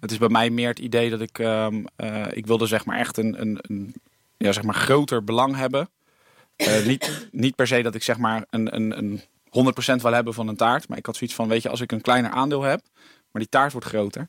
Het 0.00 0.10
is 0.10 0.18
bij 0.18 0.28
mij 0.28 0.50
meer 0.50 0.68
het 0.68 0.78
idee 0.78 1.10
dat 1.10 1.20
ik, 1.20 1.38
ehm, 1.38 1.84
eh, 1.96 2.26
ik 2.30 2.46
wilde 2.46 2.66
zeg 2.66 2.84
maar 2.84 2.98
echt 2.98 3.16
een, 3.16 3.40
een, 3.40 3.58
een 3.62 3.94
ja, 4.36 4.52
zeg 4.52 4.64
maar 4.64 4.74
groter 4.74 5.24
belang 5.24 5.56
hebben. 5.56 5.88
Eh, 6.66 6.86
niet, 6.86 7.28
niet 7.30 7.54
per 7.54 7.66
se 7.66 7.82
dat 7.82 7.94
ik 7.94 8.02
zeg 8.02 8.18
maar 8.18 8.44
een, 8.50 8.74
een, 8.74 8.98
een 8.98 9.20
100% 9.98 10.02
wil 10.02 10.12
hebben 10.12 10.34
van 10.34 10.48
een 10.48 10.56
taart. 10.56 10.88
Maar 10.88 10.98
ik 10.98 11.06
had 11.06 11.16
zoiets 11.16 11.36
van, 11.36 11.48
weet 11.48 11.62
je, 11.62 11.68
als 11.68 11.80
ik 11.80 11.92
een 11.92 12.00
kleiner 12.00 12.30
aandeel 12.30 12.62
heb, 12.62 12.80
maar 13.30 13.42
die 13.42 13.48
taart 13.48 13.72
wordt 13.72 13.86
groter. 13.86 14.28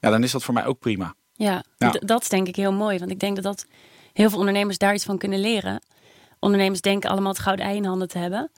Ja, 0.00 0.10
dan 0.10 0.22
is 0.22 0.32
dat 0.32 0.44
voor 0.44 0.54
mij 0.54 0.66
ook 0.66 0.78
prima. 0.78 1.14
Ja, 1.32 1.64
dat 2.00 2.22
is 2.22 2.28
denk 2.28 2.48
ik 2.48 2.56
heel 2.56 2.72
mooi. 2.72 2.98
Want 2.98 3.10
ik 3.10 3.20
denk 3.20 3.34
dat, 3.34 3.44
dat 3.44 3.66
heel 4.12 4.28
veel 4.28 4.38
ondernemers 4.38 4.78
daar 4.78 4.94
iets 4.94 5.04
van 5.04 5.18
kunnen 5.18 5.40
leren. 5.40 5.82
Ondernemers 6.38 6.80
denken 6.80 7.10
allemaal 7.10 7.32
het 7.32 7.40
gouden 7.40 7.64
ei 7.64 7.76
in 7.76 7.84
handen 7.84 8.08
te 8.08 8.18
hebben. 8.18 8.50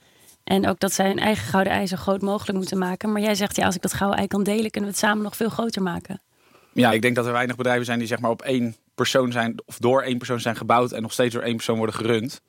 En 0.44 0.68
ook 0.68 0.80
dat 0.80 0.92
zij 0.92 1.06
hun 1.06 1.18
eigen 1.18 1.46
gouden 1.46 1.72
ei 1.72 1.86
zo 1.86 1.96
groot 1.96 2.22
mogelijk 2.22 2.58
moeten 2.58 2.78
maken. 2.78 3.12
Maar 3.12 3.22
jij 3.22 3.34
zegt, 3.34 3.56
ja, 3.56 3.66
als 3.66 3.74
ik 3.74 3.82
dat 3.82 3.94
gouden 3.94 4.18
ei 4.18 4.26
kan 4.28 4.42
delen, 4.42 4.70
kunnen 4.70 4.90
we 4.90 4.96
het 4.96 5.04
samen 5.04 5.22
nog 5.22 5.36
veel 5.36 5.48
groter 5.48 5.82
maken. 5.82 6.20
Ja, 6.72 6.92
ik 6.92 7.02
denk 7.02 7.16
dat 7.16 7.26
er 7.26 7.32
weinig 7.32 7.56
bedrijven 7.56 7.84
zijn 7.84 7.98
die 7.98 8.08
zeg 8.08 8.20
maar 8.20 8.30
op 8.30 8.42
één 8.42 8.76
persoon 8.94 9.32
zijn 9.32 9.62
of 9.64 9.78
door 9.78 10.02
één 10.02 10.18
persoon 10.18 10.40
zijn 10.40 10.56
gebouwd 10.56 10.92
en 10.92 11.02
nog 11.02 11.12
steeds 11.12 11.34
door 11.34 11.42
één 11.42 11.56
persoon 11.56 11.76
worden 11.76 11.94
gerund. 11.94 12.40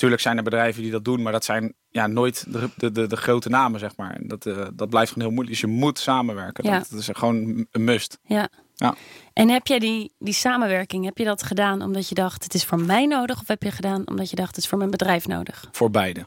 Tuurlijk 0.00 0.22
zijn 0.22 0.36
er 0.36 0.42
bedrijven 0.42 0.82
die 0.82 0.90
dat 0.90 1.04
doen, 1.04 1.22
maar 1.22 1.32
dat 1.32 1.44
zijn 1.44 1.74
ja, 1.88 2.06
nooit 2.06 2.44
de, 2.48 2.92
de, 2.92 3.06
de, 3.06 3.16
grote 3.16 3.48
namen, 3.48 3.80
zeg 3.80 3.96
maar. 3.96 4.14
En 4.14 4.28
dat, 4.28 4.46
eh, 4.46 4.66
dat 4.72 4.88
blijft 4.88 5.12
gewoon 5.12 5.24
heel 5.26 5.34
moeilijk. 5.34 5.60
Dus 5.60 5.70
je 5.70 5.76
moet 5.76 5.98
samenwerken. 5.98 6.64
Ja. 6.64 6.78
Dat, 6.78 6.92
is 6.92 7.08
gewoon 7.12 7.66
een 7.70 7.84
must. 7.84 8.18
Ja. 8.22 8.48
Ja. 8.74 8.94
En 9.32 9.48
heb 9.48 9.66
jij 9.66 9.78
die, 9.78 10.12
die 10.18 10.34
samenwerking, 10.34 11.04
heb 11.04 11.18
je 11.18 11.24
dat 11.24 11.42
gedaan 11.42 11.82
omdat 11.82 12.08
je 12.08 12.14
dacht, 12.14 12.44
het 12.44 12.54
is 12.54 12.64
voor 12.64 12.80
mij 12.80 13.06
nodig? 13.06 13.40
Of 13.40 13.48
heb 13.48 13.62
je 13.62 13.70
gedaan 13.70 14.08
omdat 14.08 14.30
je 14.30 14.36
dacht, 14.36 14.48
het 14.48 14.64
is 14.64 14.68
voor 14.68 14.78
mijn 14.78 14.90
bedrijf 14.90 15.26
nodig? 15.26 15.68
Voor 15.72 15.90
beide. 15.90 16.26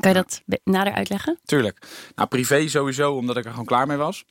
Kan 0.00 0.12
je 0.12 0.16
dat 0.16 0.42
nader 0.64 0.92
uitleggen? 0.92 1.38
Tuurlijk. 1.44 1.86
Nou, 2.14 2.28
privé 2.28 2.68
sowieso, 2.68 3.14
omdat 3.14 3.36
ik 3.36 3.44
er 3.44 3.50
gewoon 3.50 3.66
klaar 3.66 3.86
mee 3.86 3.96
was. 3.96 4.24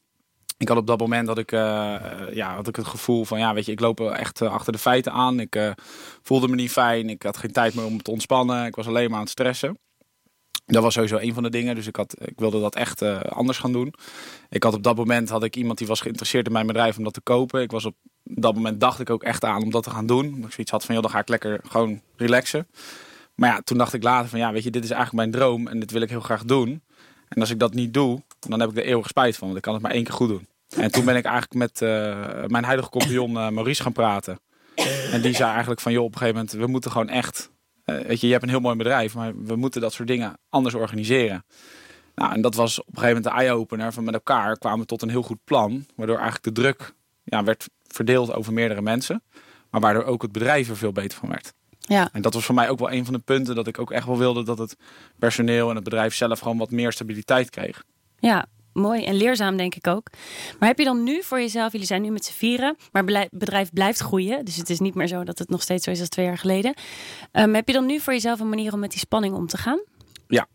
Ik 0.57 0.67
had 0.67 0.77
op 0.77 0.87
dat 0.87 0.99
moment 0.99 1.27
dat 1.27 1.37
ik, 1.37 1.51
eh, 1.51 1.95
eh, 1.95 2.33
ja, 2.33 2.55
had 2.55 2.67
ik 2.67 2.75
het 2.75 2.87
gevoel 2.87 3.25
van, 3.25 3.39
ja, 3.39 3.53
weet 3.53 3.65
je, 3.65 3.71
ik 3.71 3.79
loop 3.79 3.99
echt 3.99 4.41
eh, 4.41 4.51
achter 4.51 4.73
de 4.73 4.79
feiten 4.79 5.11
aan. 5.11 5.39
Ik 5.39 5.73
voelde 6.21 6.47
me 6.47 6.55
niet 6.55 6.71
fijn. 6.71 7.09
Ik 7.09 7.23
had 7.23 7.37
geen 7.37 7.51
tijd 7.51 7.75
meer 7.75 7.85
om 7.85 8.01
te 8.01 8.11
ontspannen. 8.11 8.65
Ik 8.65 8.75
was 8.75 8.87
alleen 8.87 9.07
maar 9.07 9.15
aan 9.15 9.23
het 9.23 9.31
stressen. 9.31 9.79
Dat 10.65 10.83
was 10.83 10.93
sowieso 10.93 11.17
een 11.17 11.33
van 11.33 11.43
de 11.43 11.49
dingen. 11.49 11.75
Dus 11.75 11.87
ik, 11.87 11.95
had, 11.95 12.15
ik 12.19 12.39
wilde 12.39 12.59
dat 12.59 12.75
echt 12.75 13.01
anders 13.29 13.57
gaan 13.57 13.71
doen. 13.71 13.93
Ik 14.49 14.63
had 14.63 14.73
op 14.73 14.83
dat 14.83 14.95
moment 14.95 15.29
had 15.29 15.43
ik 15.43 15.55
iemand 15.55 15.77
die 15.77 15.87
was 15.87 16.01
geïnteresseerd 16.01 16.45
in 16.45 16.51
mijn 16.51 16.67
bedrijf 16.67 16.97
om 16.97 17.03
dat 17.03 17.13
te 17.13 17.21
kopen. 17.21 17.61
Ik 17.61 17.71
was 17.71 17.85
op 17.85 17.95
dat 18.23 18.55
moment 18.55 18.79
dacht 18.79 18.99
ik 18.99 19.09
ook 19.09 19.23
echt 19.23 19.43
aan 19.43 19.63
om 19.63 19.71
dat 19.71 19.83
te 19.83 19.89
gaan 19.89 20.05
doen. 20.05 20.25
Omdat 20.25 20.45
ik 20.45 20.51
zoiets 20.51 20.71
had 20.71 20.85
van, 20.85 20.95
joh, 20.95 21.03
dan 21.03 21.13
ga 21.13 21.19
ik 21.19 21.29
lekker 21.29 21.59
gewoon 21.67 22.01
relaxen. 22.15 22.67
Maar 23.35 23.49
ja, 23.49 23.61
toen 23.61 23.77
dacht 23.77 23.93
ik 23.93 24.03
later 24.03 24.29
van, 24.29 24.39
ja, 24.39 24.51
weet 24.51 24.63
je, 24.63 24.71
dit 24.71 24.83
is 24.83 24.89
eigenlijk 24.89 25.19
mijn 25.29 25.43
droom 25.43 25.67
en 25.67 25.79
dit 25.79 25.91
wil 25.91 26.01
ik 26.01 26.09
heel 26.09 26.19
graag 26.19 26.43
doen. 26.43 26.81
En 27.27 27.41
als 27.41 27.49
ik 27.49 27.59
dat 27.59 27.73
niet 27.73 27.93
doe, 27.93 28.21
dan 28.49 28.59
heb 28.59 28.69
ik 28.69 28.77
er 28.77 28.83
eeuwig 28.83 29.07
spijt 29.07 29.35
van, 29.35 29.45
want 29.47 29.57
ik 29.57 29.63
kan 29.63 29.73
het 29.73 29.81
maar 29.81 29.91
één 29.91 30.03
keer 30.03 30.13
goed 30.13 30.27
doen. 30.29 30.47
En 30.77 30.91
toen 30.91 31.05
ben 31.05 31.15
ik 31.15 31.25
eigenlijk 31.25 31.53
met 31.53 31.81
eh, 31.81 31.89
mijn 32.47 32.63
huidige 32.63 32.89
compagnon 32.89 33.37
eh, 33.37 33.49
Maurice 33.49 33.81
gaan 33.81 33.91
praten. 33.91 34.39
En 35.11 35.21
die 35.21 35.35
zei 35.35 35.51
eigenlijk 35.51 35.81
van, 35.81 35.91
joh, 35.91 36.03
op 36.03 36.11
een 36.11 36.17
gegeven 36.17 36.35
moment, 36.35 36.57
we 36.57 36.67
moeten 36.67 36.91
gewoon 36.91 37.09
echt... 37.09 37.51
eh, 37.83 37.95
weet 37.99 38.19
je, 38.19 38.25
je 38.25 38.31
hebt 38.31 38.43
een 38.45 38.49
heel 38.49 38.59
mooi 38.59 38.75
bedrijf, 38.75 39.15
maar 39.15 39.43
we 39.43 39.55
moeten 39.55 39.81
dat 39.81 39.93
soort 39.93 40.07
dingen 40.07 40.37
anders 40.49 40.75
organiseren. 40.75 41.45
Nou, 42.15 42.33
en 42.33 42.41
dat 42.41 42.55
was 42.55 42.79
op 42.79 42.87
een 42.87 42.93
gegeven 42.97 43.15
moment 43.15 43.35
de 43.35 43.41
eye-opener 43.41 43.93
van 43.93 44.03
met 44.03 44.13
elkaar 44.13 44.57
kwamen 44.57 44.79
we 44.79 44.85
tot 44.85 45.01
een 45.01 45.09
heel 45.09 45.21
goed 45.21 45.43
plan. 45.43 45.85
Waardoor 45.95 46.17
eigenlijk 46.17 46.55
de 46.55 46.61
druk 46.61 46.93
ja, 47.23 47.43
werd 47.43 47.69
verdeeld 47.87 48.33
over 48.33 48.53
meerdere 48.53 48.81
mensen. 48.81 49.23
Maar 49.69 49.81
waardoor 49.81 50.03
ook 50.03 50.21
het 50.21 50.31
bedrijf 50.31 50.69
er 50.69 50.77
veel 50.77 50.91
beter 50.91 51.17
van 51.17 51.29
werd. 51.29 51.53
Ja. 51.79 52.09
En 52.11 52.21
dat 52.21 52.33
was 52.33 52.45
voor 52.45 52.55
mij 52.55 52.69
ook 52.69 52.79
wel 52.79 52.91
een 52.91 53.05
van 53.05 53.13
de 53.13 53.19
punten 53.19 53.55
dat 53.55 53.67
ik 53.67 53.79
ook 53.79 53.91
echt 53.91 54.05
wel 54.05 54.17
wilde 54.17 54.43
dat 54.43 54.57
het 54.57 54.75
personeel 55.19 55.69
en 55.69 55.75
het 55.75 55.83
bedrijf 55.83 56.15
zelf 56.15 56.39
gewoon 56.39 56.57
wat 56.57 56.71
meer 56.71 56.91
stabiliteit 56.91 57.49
kreeg. 57.49 57.83
Ja, 58.25 58.45
mooi 58.73 59.03
en 59.03 59.15
leerzaam 59.15 59.57
denk 59.57 59.75
ik 59.75 59.87
ook. 59.87 60.09
Maar 60.59 60.69
heb 60.69 60.77
je 60.79 60.85
dan 60.85 61.03
nu 61.03 61.23
voor 61.23 61.39
jezelf, 61.39 61.71
jullie 61.71 61.87
zijn 61.87 62.01
nu 62.01 62.09
met 62.09 62.25
z'n 62.25 62.33
vieren, 62.33 62.75
maar 62.91 63.03
het 63.05 63.29
bedrijf 63.31 63.69
blijft 63.73 63.99
groeien. 63.99 64.45
Dus 64.45 64.55
het 64.55 64.69
is 64.69 64.79
niet 64.79 64.95
meer 64.95 65.07
zo 65.07 65.23
dat 65.23 65.39
het 65.39 65.49
nog 65.49 65.61
steeds 65.61 65.83
zo 65.83 65.91
is 65.91 65.99
als 65.99 66.09
twee 66.09 66.25
jaar 66.25 66.37
geleden. 66.37 66.73
Ehm, 67.31 67.53
heb 67.53 67.67
je 67.67 67.73
dan 67.73 67.85
nu 67.85 67.99
voor 67.99 68.13
jezelf 68.13 68.39
een 68.39 68.49
manier 68.49 68.73
om 68.73 68.79
met 68.79 68.89
die 68.91 68.99
spanning 68.99 69.35
om 69.35 69.47
te 69.47 69.57
gaan? 69.57 69.79
Ja. 70.27 70.47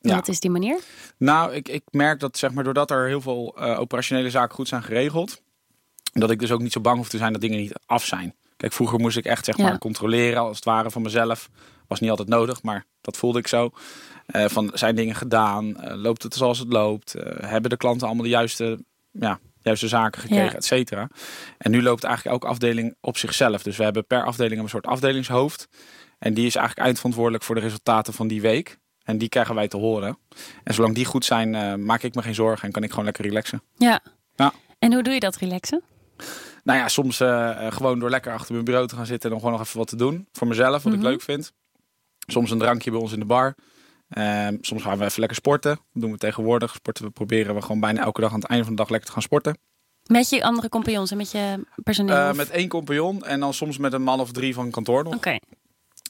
Ja. 0.00 0.14
Wat 0.14 0.28
is 0.28 0.40
die 0.40 0.50
manier? 0.50 0.78
Nou, 1.18 1.52
ik, 1.54 1.68
ik 1.68 1.82
merk 1.90 2.20
dat 2.20 2.38
zeg 2.38 2.52
maar, 2.52 2.64
doordat 2.64 2.90
er 2.90 3.06
heel 3.06 3.20
veel 3.20 3.56
eh, 3.58 3.80
operationele 3.80 4.30
zaken 4.30 4.54
goed 4.54 4.68
zijn 4.68 4.82
geregeld, 4.82 5.42
dat 6.12 6.30
ik 6.30 6.38
dus 6.38 6.50
ook 6.50 6.60
niet 6.60 6.72
zo 6.72 6.80
bang 6.80 6.96
hoef 6.96 7.08
te 7.08 7.18
zijn 7.18 7.32
dat 7.32 7.40
dingen 7.40 7.58
niet 7.58 7.72
af 7.86 8.04
zijn. 8.04 8.34
Kijk, 8.56 8.72
vroeger 8.72 8.98
moest 8.98 9.16
ik 9.16 9.24
echt 9.24 9.44
zeg 9.44 9.56
maar 9.56 9.72
Ja. 9.72 9.78
controleren 9.78 10.40
als 10.40 10.56
het 10.56 10.64
ware 10.64 10.90
van 10.90 11.02
mezelf. 11.02 11.50
Was 11.88 12.00
niet 12.00 12.10
altijd 12.10 12.28
nodig, 12.28 12.62
maar 12.62 12.84
dat 13.00 13.16
voelde 13.16 13.38
ik 13.38 13.46
zo. 13.48 13.70
Eh, 14.26 14.44
van 14.48 14.70
zijn 14.74 14.94
dingen 14.94 15.14
gedaan? 15.14 15.76
Eh, 15.80 15.96
loopt 15.96 16.22
het 16.22 16.34
zoals 16.34 16.58
het 16.58 16.72
loopt? 16.72 17.14
Eh, 17.14 17.48
hebben 17.50 17.70
de 17.70 17.76
klanten 17.76 18.06
allemaal 18.06 18.24
de 18.24 18.30
juiste, 18.30 18.84
ja, 19.12 19.38
juiste 19.62 19.88
zaken 19.88 20.20
gekregen, 20.20 20.44
Ja. 20.44 20.52
et 20.54 20.64
cetera? 20.64 21.08
En 21.58 21.70
nu 21.70 21.82
loopt 21.82 22.04
eigenlijk 22.04 22.34
elke 22.34 22.46
afdeling 22.52 22.94
op 23.00 23.16
zichzelf. 23.16 23.62
Dus 23.62 23.76
we 23.76 23.84
hebben 23.84 24.06
per 24.06 24.24
afdeling 24.24 24.60
een 24.62 24.68
soort 24.68 24.86
afdelingshoofd. 24.86 25.68
En 26.18 26.34
die 26.34 26.46
is 26.46 26.54
eigenlijk 26.56 26.86
eindverantwoordelijk 26.86 27.44
voor 27.44 27.54
de 27.54 27.60
resultaten 27.60 28.12
van 28.12 28.28
die 28.28 28.40
week. 28.40 28.78
En 29.04 29.18
die 29.18 29.28
krijgen 29.28 29.54
wij 29.54 29.68
te 29.68 29.76
horen. 29.76 30.18
En 30.64 30.74
zolang 30.74 30.94
die 30.94 31.04
goed 31.04 31.24
zijn, 31.24 31.84
maak 31.84 32.02
ik 32.02 32.14
me 32.14 32.22
geen 32.22 32.34
zorgen 32.34 32.64
en 32.66 32.72
kan 32.72 32.82
ik 32.82 32.90
gewoon 32.90 33.04
lekker 33.04 33.24
relaxen. 33.24 33.62
Ja. 33.76 34.00
Ja. 34.36 34.52
En 34.78 34.92
hoe 34.92 35.02
doe 35.02 35.14
je 35.14 35.20
dat 35.20 35.36
relaxen? 35.36 35.82
Nou 36.64 36.78
ja, 36.78 36.88
soms 36.88 37.16
gewoon 37.68 37.98
door 37.98 38.10
lekker 38.10 38.32
achter 38.32 38.52
mijn 38.52 38.64
bureau 38.64 38.86
te 38.88 38.96
gaan 38.96 39.06
zitten 39.06 39.24
en 39.24 39.30
dan 39.30 39.38
gewoon 39.44 39.58
nog 39.58 39.66
even 39.66 39.78
wat 39.78 39.88
te 39.88 39.96
doen. 39.96 40.28
Voor 40.32 40.46
mezelf, 40.46 40.82
wat 40.82 40.92
Mhm. 40.92 40.94
ik 40.94 41.02
leuk 41.02 41.22
vind. 41.22 41.52
Soms 42.26 42.50
een 42.50 42.58
drankje 42.58 42.90
bij 42.90 43.00
ons 43.00 43.12
in 43.12 43.18
de 43.18 43.24
bar. 43.24 43.54
Ehm, 44.08 44.56
soms 44.60 44.82
gaan 44.82 44.98
we 44.98 45.04
even 45.04 45.18
lekker 45.18 45.36
sporten. 45.36 45.70
Dat 45.92 46.02
doen 46.02 46.12
we 46.12 46.18
tegenwoordig. 46.18 46.74
Sporten 46.74 47.04
we 47.04 47.10
proberen 47.10 47.54
we 47.54 47.62
gewoon 47.62 47.80
bijna 47.80 48.02
elke 48.02 48.20
dag 48.20 48.32
aan 48.32 48.40
het 48.40 48.48
einde 48.48 48.64
van 48.64 48.74
de 48.74 48.80
dag 48.80 48.90
lekker 48.90 49.08
te 49.08 49.14
gaan 49.14 49.22
sporten. 49.22 49.58
Met 50.06 50.28
je 50.28 50.42
andere 50.42 50.68
compagnons 50.68 51.10
en 51.10 51.16
met 51.16 51.30
je 51.30 51.66
personeel? 51.82 52.16
Eh, 52.16 52.32
met 52.32 52.50
één 52.50 52.68
compagnon 52.68 53.24
en 53.24 53.40
dan 53.40 53.54
soms 53.54 53.78
met 53.78 53.92
een 53.92 54.02
man 54.02 54.20
of 54.20 54.32
drie 54.32 54.54
van 54.54 54.70
kantoor 54.70 55.04
nog. 55.04 55.14
Oké. 55.14 55.38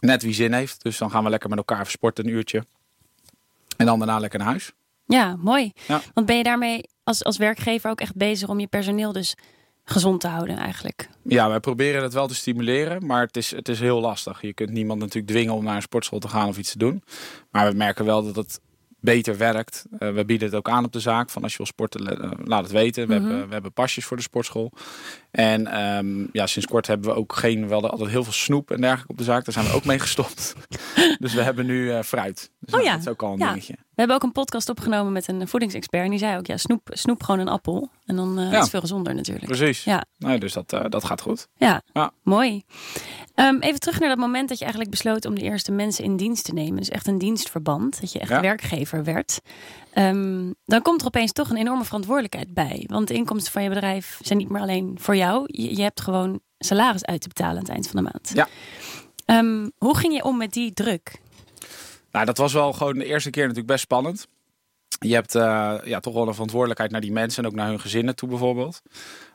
Net 0.01 0.23
wie 0.23 0.35
zin 0.35 0.53
heeft. 0.53 0.83
Dus 0.83 0.99
dan 0.99 1.11
gaan 1.11 1.25
we 1.25 1.31
lekker 1.31 1.49
met 1.49 1.59
elkaar 1.59 1.81
even 1.81 1.91
sporten 1.91 2.27
een 2.27 2.33
uurtje. 2.33 2.65
En 3.77 3.87
dan 3.87 3.99
daarna 3.99 4.19
lekker 4.19 4.39
naar 4.39 4.49
huis. 4.49 4.73
Ja, 5.07 5.37
mooi. 5.37 5.73
Ja. 5.87 6.01
Want 6.15 6.27
ben 6.27 6.37
je 6.37 6.43
daarmee 6.43 6.89
als, 7.05 7.25
als 7.25 7.37
werkgever 7.37 7.91
ook 7.91 8.01
echt 8.01 8.17
bezig 8.17 8.49
om 8.49 8.61
je 8.61 8.67
personeel 8.67 9.13
dus 9.13 9.37
gezond 9.89 10.21
te 10.21 10.29
houden 10.29 10.57
eigenlijk? 10.57 11.09
Ja, 11.23 11.49
wij 11.49 11.61
proberen 11.61 12.03
het 12.03 12.13
wel 12.13 12.27
te 12.27 12.35
stimuleren, 12.35 13.07
maar 13.07 13.21
het 13.27 13.37
is, 13.37 13.51
het 13.51 13.69
is 13.69 13.81
heel 13.81 14.01
lastig. 14.01 14.41
Je 14.43 14.53
kunt 14.53 14.71
niemand 14.71 15.01
natuurlijk 15.01 15.27
dwingen 15.27 15.55
om 15.55 15.65
naar 15.65 15.77
een 15.77 15.83
sportschool 15.83 16.19
te 16.19 16.29
gaan 16.29 16.49
of 16.49 16.59
iets 16.59 16.73
te 16.73 16.79
doen. 16.79 17.03
Maar 17.51 17.71
we 17.71 17.77
merken 17.77 18.05
wel 18.05 18.25
dat 18.25 18.37
het 18.37 18.61
beter 19.01 19.37
werkt. 19.37 19.85
Eh, 19.99 20.13
we 20.13 20.25
bieden 20.25 20.49
het 20.49 20.57
ook 20.57 20.69
aan 20.69 20.85
op 20.85 20.93
de 20.93 21.01
zaak. 21.01 21.31
Van 21.31 21.43
als 21.43 21.51
je 21.53 21.57
wil 21.59 21.67
sporten, 21.67 22.07
eh, 22.21 22.31
laat 22.45 22.63
het 22.63 22.73
weten. 22.73 23.09
We, 23.09 23.15
Mhm. 23.15 23.23
hebben, 23.25 23.47
we 23.47 23.53
hebben 23.53 23.73
pasjes 23.73 24.05
voor 24.05 24.17
de 24.17 24.23
sportschool. 24.23 24.73
En 25.37 25.67
ehm, 25.67 26.27
ja, 26.33 26.47
sinds 26.47 26.69
kort 26.69 26.87
hebben 26.87 27.11
we 27.11 27.17
ook 27.17 27.33
geen... 27.35 27.67
We 27.67 27.73
hadden 27.73 27.91
altijd 27.91 28.11
heel 28.11 28.25
veel 28.25 28.33
snoep 28.33 28.71
en 28.71 28.81
dergelijke 28.81 29.13
op 29.13 29.19
de 29.19 29.25
zaak. 29.25 29.45
Daar 29.45 29.55
zijn 29.55 29.67
we 29.67 29.73
ook 29.73 29.85
mee 29.85 29.99
gestopt. 29.99 30.55
dus 31.19 31.35
we 31.35 31.43
hebben 31.43 31.67
nu 31.67 31.93
eh, 31.93 32.03
fruit. 32.03 32.51
Dus 32.61 32.75
Oh 32.75 32.81
nou, 32.81 32.85
ja, 32.85 32.91
dat 32.93 33.01
is 33.01 33.09
ook 33.09 33.23
al 33.23 33.33
een 33.33 33.39
ja. 33.39 33.49
dingetje. 33.49 33.73
We 33.73 34.03
hebben 34.03 34.17
ook 34.17 34.23
een 34.23 34.33
podcast 34.33 34.69
opgenomen 34.69 35.13
met 35.13 35.29
een 35.29 35.49
voedingsexpert. 35.49 36.05
En 36.05 36.11
die 36.11 36.19
zei 36.19 36.39
ook, 36.39 36.47
ja, 36.47 36.57
snoep, 36.57 36.89
snoep 36.93 37.23
gewoon 37.23 37.41
een 37.41 37.49
appel. 37.49 37.89
En 38.05 38.17
dan 38.17 38.39
eh 38.39 38.45
Ja. 38.45 38.53
is 38.53 38.59
het 38.59 38.71
veel 38.71 38.81
gezonder 38.81 39.15
natuurlijk. 39.15 39.47
Precies. 39.47 39.85
Ja. 39.85 40.05
Nee, 40.19 40.39
dus 40.39 40.53
dat, 40.53 40.73
eh, 40.73 40.85
dat 40.89 41.05
gaat 41.05 41.21
goed. 41.21 41.49
Ja, 41.57 41.83
Ja. 41.93 42.11
mooi. 42.23 42.63
Ehm, 43.35 43.57
even 43.61 43.81
terug 43.81 44.01
naar 44.01 44.09
dat 44.09 44.19
moment 44.19 44.49
dat 44.49 44.57
je 44.59 44.65
eigenlijk 44.65 44.95
besloot 44.95 45.25
om 45.25 45.35
de 45.35 45.43
eerste 45.43 45.73
mensen 45.73 46.05
in 46.05 46.17
dienst 46.17 46.45
te 46.45 46.53
nemen. 46.53 46.77
Dus 46.77 46.89
echt 46.89 47.07
een 47.07 47.19
dienstverband, 47.19 48.01
dat 48.01 48.13
je 48.13 48.19
echt 48.19 48.41
werkgever 48.41 49.05
werd. 49.05 49.41
Ehm, 49.93 50.53
dan 50.65 50.83
komt 50.83 51.01
er 51.01 51.07
opeens 51.07 51.33
toch 51.33 51.51
een 51.51 51.57
enorme 51.57 51.85
verantwoordelijkheid 51.85 52.55
bij. 52.55 52.85
Want 52.87 53.09
de 53.09 53.15
inkomsten 53.15 53.53
van 53.53 53.63
je 53.63 53.69
bedrijf 53.69 54.19
zijn 54.23 54.39
niet 54.39 54.49
meer 54.49 54.61
alleen 54.61 54.97
voor 55.01 55.17
jou. 55.17 55.26
Je, 55.47 55.77
je 55.77 55.83
hebt 55.83 56.01
gewoon 56.01 56.41
salaris 56.59 57.05
uit 57.05 57.21
te 57.21 57.29
betalen 57.29 57.55
aan 57.55 57.63
het 57.63 57.69
eind 57.69 57.89
van 57.89 58.05
de 58.05 58.11
maand. 58.13 58.31
Ja. 58.35 58.49
Ehm, 59.25 59.69
hoe 59.79 59.97
ging 59.97 60.15
je 60.15 60.25
om 60.25 60.37
met 60.37 60.53
die 60.53 60.73
druk? 60.73 61.21
Nou, 62.11 62.27
dat 62.27 62.37
was 62.37 62.53
wel 62.53 62.73
gewoon 62.73 62.99
de 62.99 63.05
eerste 63.05 63.31
keer 63.31 63.43
natuurlijk 63.43 63.69
best 63.69 63.83
spannend. 63.83 64.27
Je 64.99 65.15
hebt 65.15 65.35
eh, 65.35 65.75
ja, 65.85 66.01
toch 66.01 66.15
wel 66.15 66.27
een 66.27 66.33
verantwoordelijkheid 66.33 66.91
naar 66.91 67.01
die 67.01 67.13
mensen 67.13 67.43
en 67.43 67.49
ook 67.49 67.57
naar 67.57 67.69
hun 67.69 67.81
gezinnen 67.81 68.17
toe 68.17 68.29
bijvoorbeeld. 68.29 68.83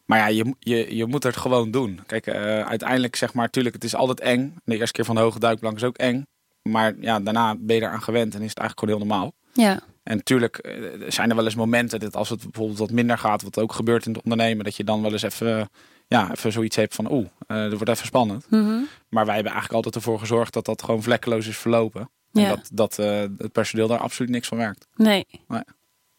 Maar 0.05 0.17
ja, 0.17 0.27
je, 0.27 0.55
je, 0.59 0.95
je 0.95 1.05
moet 1.05 1.23
het 1.23 1.37
gewoon 1.37 1.71
doen. 1.71 1.99
Kijk, 2.05 2.27
eh, 2.27 2.61
uiteindelijk 2.61 3.15
zeg 3.15 3.33
maar, 3.33 3.49
tuurlijk, 3.49 3.75
het 3.75 3.83
is 3.83 3.95
altijd 3.95 4.19
eng. 4.19 4.55
De 4.63 4.77
eerste 4.77 4.91
keer 4.91 5.05
van 5.05 5.15
de 5.15 5.21
hoge 5.21 5.39
duikplank 5.39 5.75
is 5.75 5.83
ook 5.83 5.97
eng. 5.97 6.25
Maar 6.61 6.93
ja, 6.99 7.19
daarna 7.19 7.55
ben 7.59 7.75
je 7.75 7.81
eraan 7.81 8.01
gewend 8.01 8.35
en 8.35 8.41
is 8.41 8.49
het 8.49 8.57
eigenlijk 8.57 8.79
gewoon 8.79 8.95
heel 8.95 9.07
normaal. 9.07 9.33
Ja, 9.53 9.79
En 10.03 10.15
natuurlijk 10.15 10.57
eh, 10.57 10.73
zijn 11.07 11.29
er 11.29 11.35
wel 11.35 11.45
eens 11.45 11.55
momenten 11.55 11.99
dat 11.99 12.15
als 12.15 12.29
het 12.29 12.43
bijvoorbeeld 12.43 12.79
wat 12.79 12.91
minder 12.91 13.17
gaat, 13.17 13.41
wat 13.41 13.59
ook 13.59 13.73
gebeurt 13.73 14.05
in 14.05 14.13
het 14.13 14.23
ondernemen, 14.23 14.63
dat 14.63 14.75
je 14.75 14.83
dan 14.83 15.01
wel 15.01 15.11
eens 15.11 15.21
even, 15.21 15.69
ja, 16.07 16.31
even 16.31 16.51
zoiets 16.51 16.75
hebt 16.75 16.95
van 16.95 17.11
oeh, 17.11 17.27
eh 17.47 17.57
er 17.57 17.75
wordt 17.75 17.89
even 17.89 18.05
spannend. 18.05 18.45
Mhm. 18.49 18.79
Maar 19.09 19.25
wij 19.25 19.35
hebben 19.35 19.51
eigenlijk 19.51 19.73
altijd 19.73 19.95
ervoor 19.95 20.19
gezorgd 20.19 20.53
dat 20.53 20.65
dat 20.65 20.83
gewoon 20.83 21.03
vlekkeloos 21.03 21.47
is 21.47 21.57
verlopen. 21.57 22.09
En 22.33 22.49
dat, 22.49 22.69
dat 22.73 22.99
eh, 22.99 23.19
het 23.37 23.51
personeel 23.51 23.87
daar 23.87 23.99
absoluut 23.99 24.31
niks 24.31 24.47
van 24.47 24.57
werkt. 24.57 24.87
nee. 24.95 25.25
Nee. 25.47 25.63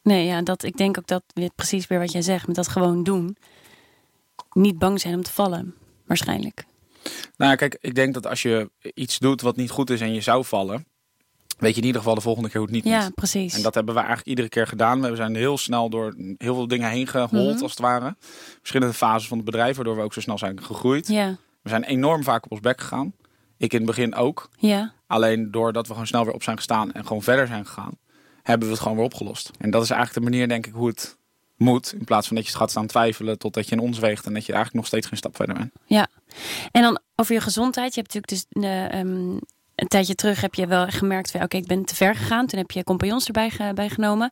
Nee, 0.02 0.26
ja, 0.26 0.42
dat, 0.42 0.62
ik 0.62 0.76
denk 0.76 0.98
ook 0.98 1.06
dat 1.06 1.22
weer 1.34 1.50
precies 1.54 1.86
weer 1.86 1.98
wat 1.98 2.12
jij 2.12 2.22
zegt, 2.22 2.46
met 2.46 2.56
dat 2.56 2.68
gewoon 2.68 3.02
doen. 3.02 3.36
Niet 4.52 4.78
bang 4.78 5.00
zijn 5.00 5.14
om 5.14 5.22
te 5.22 5.32
vallen, 5.32 5.74
waarschijnlijk. 6.06 6.64
Nou 7.36 7.56
kijk, 7.56 7.78
ik 7.80 7.94
denk 7.94 8.14
dat 8.14 8.26
als 8.26 8.42
je 8.42 8.70
iets 8.94 9.18
doet 9.18 9.40
wat 9.40 9.56
niet 9.56 9.70
goed 9.70 9.90
is 9.90 10.00
en 10.00 10.14
je 10.14 10.20
zou 10.20 10.44
vallen, 10.44 10.86
weet 11.62 11.74
je 11.74 11.80
in 11.80 11.86
ieder 11.86 12.00
geval 12.00 12.14
de 12.16 12.20
volgende 12.20 12.48
keer 12.48 12.60
hoe 12.60 12.66
het 12.66 12.76
niet 12.76 12.84
Ja, 12.92 13.02
moet. 13.04 13.14
precies. 13.14 13.54
En 13.54 13.62
dat 13.62 13.74
hebben 13.74 13.92
we 13.94 14.00
eigenlijk 14.00 14.28
iedere 14.28 14.48
keer 14.48 14.66
gedaan. 14.66 15.00
We 15.00 15.16
zijn 15.16 15.34
heel 15.34 15.58
snel 15.58 15.90
door 15.90 16.14
heel 16.38 16.54
veel 16.54 16.68
dingen 16.68 16.90
heen 16.90 17.06
gehold, 17.06 17.32
Mhm. 17.54 17.62
als 17.62 17.70
het 17.70 17.80
ware. 17.80 18.16
Verschillende 18.58 18.94
fases 18.94 19.28
van 19.28 19.36
het 19.36 19.46
bedrijf, 19.46 19.76
waardoor 19.76 19.96
we 19.96 20.02
ook 20.02 20.12
zo 20.12 20.20
snel 20.20 20.38
zijn 20.38 20.62
gegroeid. 20.62 21.08
Ja, 21.08 21.36
We 21.62 21.68
zijn 21.68 21.84
enorm 21.84 22.22
vaak 22.22 22.44
op 22.44 22.50
ons 22.50 22.60
bek 22.60 22.80
gegaan. 22.80 23.12
Ik 23.56 23.72
in 23.72 23.78
het 23.78 23.86
begin 23.86 24.14
ook. 24.14 24.48
ja. 24.58 24.92
Alleen 25.06 25.50
doordat 25.50 25.86
we 25.86 25.92
gewoon 25.92 26.06
snel 26.06 26.24
weer 26.24 26.34
op 26.34 26.42
zijn 26.42 26.56
gestaan 26.56 26.92
en 26.92 27.06
gewoon 27.06 27.22
verder 27.22 27.46
zijn 27.46 27.66
gegaan, 27.66 27.98
hebben 28.42 28.66
we 28.68 28.72
het 28.74 28.82
gewoon 28.82 28.96
weer 28.96 29.06
opgelost. 29.06 29.50
En 29.58 29.70
dat 29.70 29.82
is 29.82 29.90
eigenlijk 29.90 30.24
de 30.24 30.30
manier, 30.30 30.48
denk 30.48 30.66
ik, 30.66 30.72
hoe 30.72 30.88
het 30.88 31.16
moet. 31.56 31.92
In 31.98 32.04
plaats 32.04 32.26
van 32.26 32.36
dat 32.36 32.46
je 32.46 32.56
gaat 32.56 32.70
staan 32.70 32.86
twijfelen 32.86 33.38
totdat 33.38 33.68
je 33.68 33.72
in 33.72 33.80
ons 33.80 33.98
weegt 33.98 34.26
en 34.26 34.34
dat 34.34 34.46
je 34.46 34.52
eigenlijk 34.52 34.74
nog 34.74 34.86
steeds 34.86 35.06
geen 35.06 35.16
stap 35.18 35.36
verder 35.36 35.54
bent. 35.56 35.70
Ja, 35.86 36.06
en 36.70 36.82
dan 36.82 37.00
over 37.16 37.34
je 37.34 37.40
gezondheid. 37.40 37.94
Je 37.94 38.00
hebt 38.00 38.14
natuurlijk 38.14 38.52
dus 38.54 38.62
eh, 38.64 39.00
ehm, 39.00 39.36
een 39.82 39.88
tijdje 39.88 40.14
terug 40.14 40.40
heb 40.40 40.54
je 40.54 40.66
wel 40.66 40.86
gemerkt 40.86 41.30
van 41.30 41.42
oké, 41.42 41.56
ik 41.56 41.66
ben 41.66 41.84
te 41.84 41.94
ver 41.94 42.14
gegaan. 42.14 42.46
Toen 42.46 42.58
heb 42.58 42.70
je 42.70 42.84
compagnons 42.84 43.26
erbij 43.26 43.50
ge- 43.50 43.72
bij 43.74 43.88
genomen. 43.88 44.30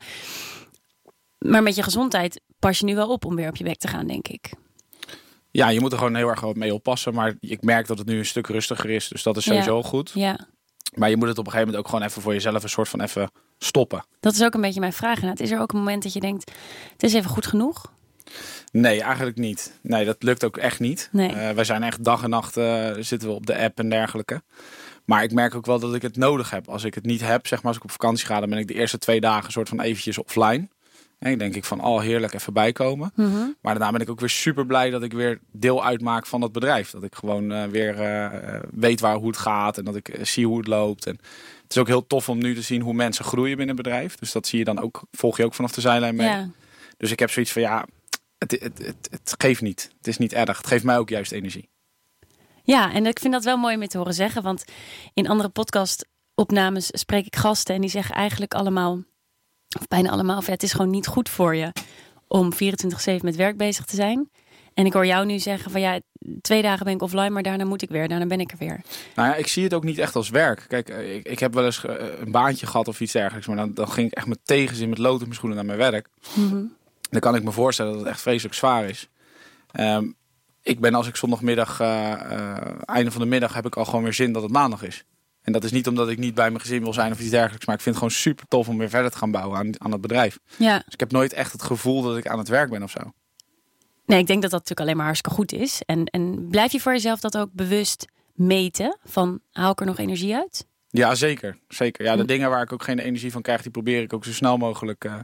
Maar 1.39 1.63
met 1.63 1.75
je 1.75 1.83
gezondheid 1.83 2.41
pas 2.59 2.79
je 2.79 2.85
nu 2.85 2.95
wel 2.95 3.09
op 3.09 3.25
om 3.25 3.37
weer 3.37 3.49
op 3.49 3.57
je 3.57 3.65
bek 3.65 3.79
te 3.79 3.89
gaan, 3.89 4.07
denk 4.07 4.29
ik. 4.29 4.53
Ja, 5.51 5.69
je 5.69 5.81
moet 5.81 5.93
er 5.93 5.99
gewoon 5.99 6.15
heel 6.15 6.29
erg 6.29 6.55
mee 6.55 6.75
oppassen. 6.75 7.15
Maar 7.15 7.35
ik 7.41 7.63
merk 7.63 7.87
dat 7.87 7.99
het 7.99 8.07
nu 8.07 8.19
een 8.19 8.27
stuk 8.27 8.47
rustiger 8.47 8.91
is. 8.91 9.09
Dus 9.09 9.23
dat 9.23 9.37
is 9.37 9.45
Ja. 9.45 9.51
sowieso 9.51 9.83
goed. 9.83 10.11
Ja, 10.15 10.49
Maar 10.95 11.11
je 11.11 11.17
moet 11.17 11.29
het 11.29 11.39
op 11.39 11.47
een 11.47 11.51
gegeven 11.53 11.73
moment 11.73 11.85
ook 11.87 11.91
gewoon 11.95 12.09
even 12.11 12.23
voor 12.23 12.33
jezelf 12.33 12.63
een 12.63 12.69
soort 12.69 12.89
van 12.89 13.01
even 13.01 13.31
stoppen. 13.59 14.05
dat 14.21 14.33
is 14.35 14.43
ook 14.43 14.55
een 14.55 14.61
beetje 14.61 14.81
mijn 14.81 14.93
vraag. 14.93 15.15
inderdaad. 15.15 15.41
Is 15.41 15.51
er 15.51 15.61
ook 15.61 15.73
een 15.73 15.79
moment 15.79 16.03
dat 16.03 16.13
je 16.13 16.21
denkt, 16.21 16.51
het 16.93 17.03
is 17.03 17.15
even 17.15 17.31
goed 17.31 17.47
genoeg? 17.47 17.93
Nee, 18.73 19.03
eigenlijk 19.03 19.37
niet. 19.37 19.79
Nee, 19.83 20.05
dat 20.05 20.23
lukt 20.23 20.45
ook 20.45 20.57
echt 20.57 20.81
niet. 20.81 21.09
Nee. 21.13 21.29
Eh, 21.33 21.51
wij 21.51 21.65
zijn 21.65 21.83
echt 21.83 22.05
dag 22.05 22.23
en 22.23 22.31
nacht 22.31 22.57
eh, 22.57 22.91
zitten 22.99 23.29
we 23.29 23.35
op 23.35 23.47
de 23.47 23.59
app 23.59 23.79
en 23.79 23.89
dergelijke. 23.89 24.43
Maar 25.11 25.23
ik 25.23 25.33
merk 25.33 25.55
ook 25.55 25.67
wel 25.67 25.79
dat 25.79 25.95
ik 25.95 26.03
het 26.03 26.17
nodig 26.17 26.51
heb. 26.51 26.69
Als 26.69 26.85
ik 26.85 26.95
het 26.95 27.05
niet 27.05 27.21
heb, 27.21 27.47
zeg 27.47 27.59
maar 27.59 27.69
als 27.69 27.77
ik 27.77 27.85
op 27.85 27.91
vakantie 27.91 28.27
ga, 28.27 28.41
dan 28.41 28.49
ben 28.49 28.59
ik 28.59 28.69
de 28.69 28.75
eerste 28.75 28.99
twee 28.99 29.21
dagen 29.21 29.45
een 29.45 29.53
soort 29.53 29.69
van 29.69 29.81
eventjes 29.81 30.19
offline. 30.19 30.69
En 31.19 31.39
denk 31.39 31.55
ik 31.55 31.65
van, 31.65 31.85
oh 31.85 32.01
heerlijk, 32.01 32.33
even 32.35 32.53
bijkomen. 32.53 33.13
Mhm. 33.15 33.49
Maar 33.61 33.75
daarna 33.75 33.91
ben 33.91 34.01
ik 34.01 34.11
ook 34.11 34.21
weer 34.21 34.29
super 34.29 34.67
blij 34.67 34.91
dat 34.91 35.03
ik 35.03 35.13
weer 35.13 35.41
deel 35.53 35.85
uitmaak 35.85 36.27
van 36.27 36.43
het 36.43 36.53
bedrijf. 36.53 36.91
Dat 36.91 37.03
ik 37.03 37.15
gewoon 37.15 37.53
eh, 37.53 37.65
weer 37.65 38.01
eh, 38.01 38.61
weet 38.71 39.01
waar 39.01 39.17
hoe 39.17 39.27
het 39.27 39.37
gaat 39.37 39.79
en 39.79 39.85
dat 39.85 39.97
ik 39.97 40.09
eh, 40.09 40.25
zie 40.25 40.47
hoe 40.47 40.59
het 40.59 40.67
loopt. 40.67 41.07
En 41.07 41.19
het 41.63 41.71
is 41.71 41.79
ook 41.79 41.87
heel 41.87 42.07
tof 42.07 42.29
om 42.29 42.39
nu 42.39 42.55
te 42.55 42.63
zien 42.63 42.81
hoe 42.81 42.95
mensen 42.95 43.25
groeien 43.25 43.57
binnen 43.57 43.77
het 43.77 43.85
bedrijf. 43.85 44.17
Dus 44.17 44.33
dat 44.33 44.47
zie 44.47 44.59
je 44.59 44.65
dan 44.65 44.81
ook, 44.81 45.03
volg 45.13 45.37
je 45.37 45.45
ook 45.45 45.55
vanaf 45.55 45.73
de 45.73 45.81
zijlijn 45.81 46.17
mee. 46.17 46.29
Ja, 46.29 46.49
Dus 46.97 47.11
ik 47.11 47.19
heb 47.19 47.31
zoiets 47.31 47.53
van 47.53 47.63
ja, 47.63 47.87
het, 48.39 48.51
het, 48.51 48.79
het, 48.79 49.09
het 49.11 49.35
geeft 49.39 49.61
niet. 49.61 49.91
Het 49.97 50.07
is 50.07 50.19
niet 50.19 50.33
erg. 50.33 50.57
Het 50.57 50.67
geeft 50.67 50.85
mij 50.85 50.99
ook 50.99 51.09
juist 51.09 51.33
energie. 51.33 51.69
Ja, 52.71 52.93
en 52.93 53.07
ik 53.07 53.19
vind 53.19 53.33
dat 53.33 53.45
wel 53.45 53.57
mooi 53.57 53.77
om 53.77 53.87
te 53.87 53.99
horen 53.99 54.15
zeggen. 54.15 54.43
Want 54.43 54.65
in 55.15 55.29
andere 55.29 55.49
podcastopnames 55.49 56.87
spreek 56.93 57.27
ik 57.27 57.37
gasten 57.37 57.75
en 57.75 57.81
die 57.81 57.91
zeggen 57.91 58.15
eigenlijk 58.15 58.55
allemaal, 58.55 59.03
of 59.79 59.89
bijna 59.89 60.11
allemaal, 60.11 60.43
ja, 60.47 60.53
het 60.53 60.63
is 60.63 60.73
gewoon 60.73 60.91
niet 60.91 61.07
goed 61.07 61.29
voor 61.29 61.57
je 61.57 61.73
om 62.29 62.53
24-7 62.53 62.57
met 63.21 63.37
werk 63.37 63.57
bezig 63.57 63.85
te 63.85 63.97
zijn. 63.97 64.31
En 64.75 64.87
ik 64.87 64.93
hoor 64.93 65.07
jou 65.07 65.27
nu 65.27 65.39
zeggen 65.39 65.71
van 65.71 65.81
ja, 65.81 66.01
twee 66.41 66.63
dagen 66.63 66.85
ben 66.85 66.95
ik 66.95 67.03
offline, 67.03 67.31
maar 67.31 67.43
daarna 67.43 67.65
moet 67.65 67.83
ik 67.83 67.89
weer, 67.89 68.09
daarna 68.09 68.27
ben 68.27 68.41
ik 68.41 68.53
er 68.53 68.59
weer. 68.59 68.81
Nou 69.15 69.29
ja, 69.29 69.35
ik 69.35 69.47
zie 69.47 69.65
het 69.65 69.75
ook 69.75 69.85
niet 69.85 69.99
echt 69.99 70.17
als 70.17 70.29
werk. 70.29 70.65
Kijk, 70.69 70.89
eh, 70.89 71.15
ik, 71.15 71.27
ik 71.27 71.39
heb 71.39 71.55
wel 71.55 71.65
eens 71.65 71.85
eh, 71.85 71.95
een 72.21 72.31
baantje 72.31 72.67
gehad 72.67 72.89
of 72.89 73.01
iets 73.01 73.13
dergelijks. 73.13 73.47
Maar 73.47 73.57
dan, 73.57 73.75
dan 73.75 73.91
ging 73.91 74.07
ik 74.07 74.15
echt 74.17 74.27
met 74.27 74.41
tegenzin 74.45 74.89
met 74.89 74.99
lood 74.99 75.19
in 75.19 75.25
mijn 75.25 75.35
schoenen 75.35 75.57
naar 75.57 75.77
mijn 75.77 75.91
werk. 75.91 76.09
Mhm. 76.35 76.65
Dan 77.11 77.21
kan 77.21 77.35
ik 77.35 77.43
me 77.43 77.53
voorstellen 77.53 77.93
dat 77.93 78.01
het 78.01 78.11
echt 78.11 78.21
vreselijk 78.21 78.55
zwaar 78.55 78.89
is. 78.89 79.09
Ehm, 79.73 80.07
ik 80.63 80.81
ben 80.81 80.95
als 80.95 81.07
ik 81.07 81.17
zondagmiddag, 81.17 81.81
eh, 81.81 82.13
eh, 82.13 82.67
einde 82.85 83.11
van 83.11 83.21
de 83.21 83.27
middag, 83.27 83.55
heb 83.55 83.67
ik 83.67 83.77
al 83.77 83.85
gewoon 83.85 84.03
weer 84.03 84.15
zin 84.15 84.33
dat 84.33 84.43
het 84.43 84.53
maandag 84.53 84.83
is. 84.83 85.05
En 85.43 85.53
dat 85.53 85.65
is 85.65 85.71
niet 85.71 85.87
omdat 85.89 86.09
ik 86.09 86.19
niet 86.19 86.35
bij 86.35 86.49
mijn 86.49 86.61
gezin 86.61 86.83
wil 86.83 86.93
zijn 86.93 87.13
of 87.13 87.21
iets 87.21 87.31
dergelijks. 87.31 87.67
Maar 87.67 87.75
ik 87.75 87.81
vind 87.81 87.95
het 87.95 88.05
gewoon 88.05 88.21
super 88.21 88.47
tof 88.49 88.69
om 88.69 88.79
weer 88.79 88.89
verder 88.89 89.11
te 89.11 89.17
gaan 89.17 89.31
bouwen 89.31 89.59
aan, 89.59 89.83
aan 89.83 89.93
het 89.93 90.01
bedrijf. 90.01 90.39
Ja, 90.57 90.77
Dus 90.85 90.95
ik 90.95 91.01
heb 91.01 91.13
nooit 91.13 91.33
echt 91.33 91.53
het 91.53 91.63
gevoel 91.63 92.03
dat 92.03 92.17
ik 92.17 92.27
aan 92.27 92.39
het 92.39 92.49
werk 92.49 92.71
ben 92.71 92.83
of 92.83 92.91
zo. 92.91 93.01
nee, 94.07 94.19
ik 94.19 94.27
denk 94.27 94.43
dat 94.43 94.51
dat 94.51 94.61
natuurlijk 94.61 94.81
alleen 94.81 94.97
maar 94.97 95.05
hartstikke 95.05 95.37
goed 95.37 95.53
is. 95.53 95.83
En, 95.87 96.05
en 96.05 96.49
blijf 96.49 96.73
je 96.73 96.81
voor 96.81 96.93
jezelf 96.93 97.21
dat 97.21 97.37
ook 97.37 97.53
bewust 97.53 98.07
meten 98.35 98.99
van 99.05 99.41
haal 99.53 99.71
ik 99.73 99.81
er 99.81 99.87
nog 99.87 99.99
energie 99.99 100.35
uit? 100.35 100.67
Ja, 100.91 101.15
zeker. 101.15 101.59
zeker. 101.69 102.05
Ja, 102.05 102.17
de 102.17 102.25
dingen 102.25 102.51
waar 102.51 102.63
ik 102.63 102.73
ook 102.73 102.83
geen 102.83 102.99
energie 102.99 103.33
van 103.33 103.43
krijg, 103.43 103.63
die 103.63 103.71
probeer 103.71 104.03
ik 104.03 104.13
ook 104.13 104.25
zo 104.25 104.33
snel 104.33 104.57
mogelijk 104.57 105.05
eh, 105.05 105.15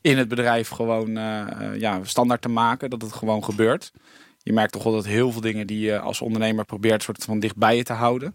in 0.00 0.18
het 0.18 0.28
bedrijf 0.28 0.68
gewoon 0.68 1.10
ja, 1.78 2.00
standaard 2.02 2.42
te 2.42 2.48
maken. 2.48 2.90
Dat 2.90 3.02
het 3.02 3.12
gewoon 3.12 3.44
gebeurt. 3.44 3.92
Je 4.48 4.54
merkt 4.54 4.72
toch 4.72 4.82
wel 4.82 4.92
dat 4.92 5.06
heel 5.06 5.32
veel 5.32 5.40
dingen 5.40 5.66
die 5.66 5.80
je 5.80 5.98
als 5.98 6.20
ondernemer 6.20 6.64
probeert 6.64 7.02
soort 7.02 7.24
van 7.24 7.38
dicht 7.38 7.56
bij 7.56 7.76
je 7.76 7.82
te 7.82 7.92
houden. 7.92 8.34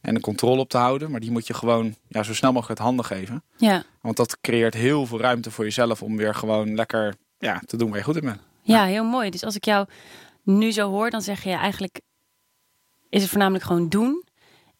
En 0.00 0.14
de 0.14 0.20
controle 0.20 0.60
op 0.60 0.68
te 0.68 0.76
houden. 0.76 1.10
Maar 1.10 1.20
die 1.20 1.30
moet 1.30 1.46
je 1.46 1.54
gewoon 1.54 1.94
ja, 2.08 2.22
zo 2.22 2.34
snel 2.34 2.52
mogelijk 2.52 2.78
uit 2.80 2.88
handen 2.88 3.04
geven. 3.04 3.42
Ja, 3.56 3.84
Want 4.00 4.16
dat 4.16 4.40
creëert 4.40 4.74
heel 4.74 5.06
veel 5.06 5.20
ruimte 5.20 5.50
voor 5.50 5.64
jezelf 5.64 6.02
om 6.02 6.16
weer 6.16 6.34
gewoon 6.34 6.74
lekker 6.74 7.14
ja, 7.38 7.62
te 7.66 7.76
doen 7.76 7.88
waar 7.88 7.98
je 7.98 8.04
goed 8.04 8.16
in 8.16 8.24
bent. 8.24 8.40
ja, 8.62 8.84
heel 8.84 9.04
mooi. 9.04 9.30
Dus 9.30 9.44
als 9.44 9.56
ik 9.56 9.64
jou 9.64 9.86
nu 10.42 10.72
zo 10.72 10.90
hoor, 10.90 11.10
dan 11.10 11.22
zeg 11.22 11.44
je 11.44 11.50
eigenlijk 11.50 12.00
is 13.08 13.20
het 13.20 13.30
voornamelijk 13.30 13.64
gewoon 13.64 13.88
doen. 13.88 14.24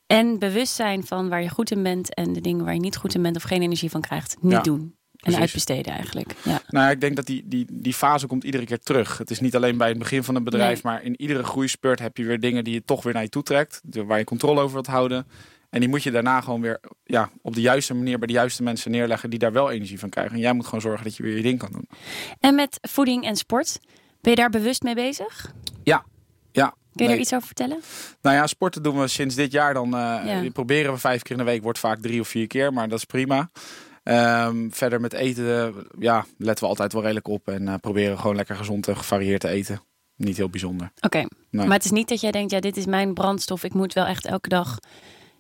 En 0.06 0.38
bewustzijn 0.38 1.06
van 1.06 1.28
waar 1.28 1.42
je 1.42 1.48
goed 1.48 1.70
in 1.70 1.82
bent 1.82 2.14
en 2.14 2.32
de 2.32 2.40
dingen 2.40 2.64
waar 2.64 2.74
je 2.74 2.80
niet 2.80 2.96
goed 2.96 3.14
in 3.14 3.22
bent 3.22 3.36
of 3.36 3.42
geen 3.42 3.62
energie 3.62 3.90
van 3.90 4.00
krijgt, 4.00 4.36
niet 4.40 4.52
Ja, 4.52 4.60
doen. 4.60 4.94
En 5.20 5.36
uitbesteden 5.36 5.92
eigenlijk. 5.92 6.34
Ja. 6.44 6.60
Nou, 6.68 6.90
ik 6.90 7.00
denk 7.00 7.16
dat 7.16 7.26
die, 7.26 7.42
die, 7.46 7.66
die 7.72 7.94
fase 7.94 8.26
komt 8.26 8.44
iedere 8.44 8.64
keer 8.64 8.78
terug. 8.78 9.18
Het 9.18 9.30
is 9.30 9.40
niet 9.40 9.56
alleen 9.56 9.76
bij 9.76 9.88
het 9.88 9.98
begin 9.98 10.24
van 10.24 10.34
een 10.34 10.44
bedrijf, 10.44 10.82
maar 10.82 11.02
in 11.02 11.20
iedere 11.20 11.42
groeispurt 11.42 11.98
heb 11.98 12.16
je 12.16 12.24
weer 12.24 12.40
dingen 12.40 12.64
die 12.64 12.74
je 12.74 12.84
toch 12.84 13.02
weer 13.02 13.12
naar 13.12 13.22
je 13.22 13.28
toe 13.28 13.42
trekt. 13.42 13.80
Waar 14.06 14.18
je 14.18 14.24
controle 14.24 14.60
over 14.60 14.72
wilt 14.72 14.86
houden. 14.86 15.26
En 15.70 15.80
die 15.80 15.88
moet 15.88 16.02
je 16.02 16.10
daarna 16.10 16.40
gewoon 16.40 16.60
weer 16.60 16.80
ja, 17.04 17.30
op 17.42 17.54
de 17.54 17.60
juiste 17.60 17.94
manier 17.94 18.18
bij 18.18 18.26
de 18.26 18.32
juiste 18.32 18.62
mensen 18.62 18.90
neerleggen 18.90 19.30
die 19.30 19.38
daar 19.38 19.52
wel 19.52 19.70
energie 19.70 19.98
van 19.98 20.08
krijgen. 20.08 20.34
En 20.34 20.40
jij 20.40 20.52
moet 20.52 20.64
gewoon 20.64 20.80
zorgen 20.80 21.04
dat 21.04 21.16
je 21.16 21.22
weer 21.22 21.36
je 21.36 21.42
ding 21.42 21.58
kan 21.58 21.72
doen. 21.72 21.88
En 22.40 22.54
met 22.54 22.78
voeding 22.80 23.24
en 23.24 23.36
sport, 23.36 23.78
ben 24.20 24.30
je 24.30 24.36
daar 24.36 24.50
bewust 24.50 24.82
mee 24.82 24.94
bezig? 24.94 25.52
Ja, 25.82 26.04
ja. 26.52 26.66
Kun 26.66 27.04
je 27.04 27.04
Nee. 27.04 27.14
er 27.14 27.20
iets 27.20 27.34
over 27.34 27.46
vertellen? 27.46 27.80
Nou 28.22 28.36
ja, 28.36 28.46
sporten 28.46 28.82
doen 28.82 29.00
we 29.00 29.08
sinds 29.08 29.34
dit 29.34 29.52
jaar 29.52 29.74
dan. 29.74 29.90
Ja. 29.90 30.40
die 30.40 30.50
Proberen 30.50 30.92
we 30.92 30.98
vijf 30.98 31.22
keer 31.22 31.32
in 31.32 31.44
de 31.44 31.50
week, 31.50 31.62
wordt 31.62 31.78
vaak 31.78 31.98
drie 32.00 32.20
of 32.20 32.28
vier 32.28 32.46
keer, 32.46 32.72
maar 32.72 32.88
dat 32.88 32.98
is 32.98 33.04
prima. 33.04 33.50
Ehm, 34.10 34.70
verder 34.70 35.00
met 35.00 35.12
eten, 35.12 35.66
eh, 35.66 35.82
ja, 35.98 36.26
letten 36.38 36.64
we 36.64 36.70
altijd 36.70 36.92
wel 36.92 37.02
redelijk 37.02 37.28
op 37.28 37.48
en 37.48 37.68
eh, 37.68 37.74
proberen 37.80 38.18
gewoon 38.18 38.36
lekker 38.36 38.56
gezond 38.56 38.88
en 38.88 38.96
gevarieerd 38.96 39.40
te 39.40 39.48
eten. 39.48 39.80
Niet 40.16 40.36
heel 40.36 40.48
bijzonder. 40.50 40.92
Oké, 41.00 41.26
Nee. 41.50 41.66
maar 41.66 41.76
het 41.76 41.84
is 41.84 41.90
niet 41.90 42.08
dat 42.08 42.20
jij 42.20 42.30
denkt, 42.30 42.50
ja, 42.50 42.60
dit 42.60 42.76
is 42.76 42.86
mijn 42.86 43.14
brandstof. 43.14 43.64
Ik 43.64 43.74
moet 43.74 43.92
wel 43.92 44.04
echt 44.04 44.26
elke 44.26 44.48
dag 44.48 44.78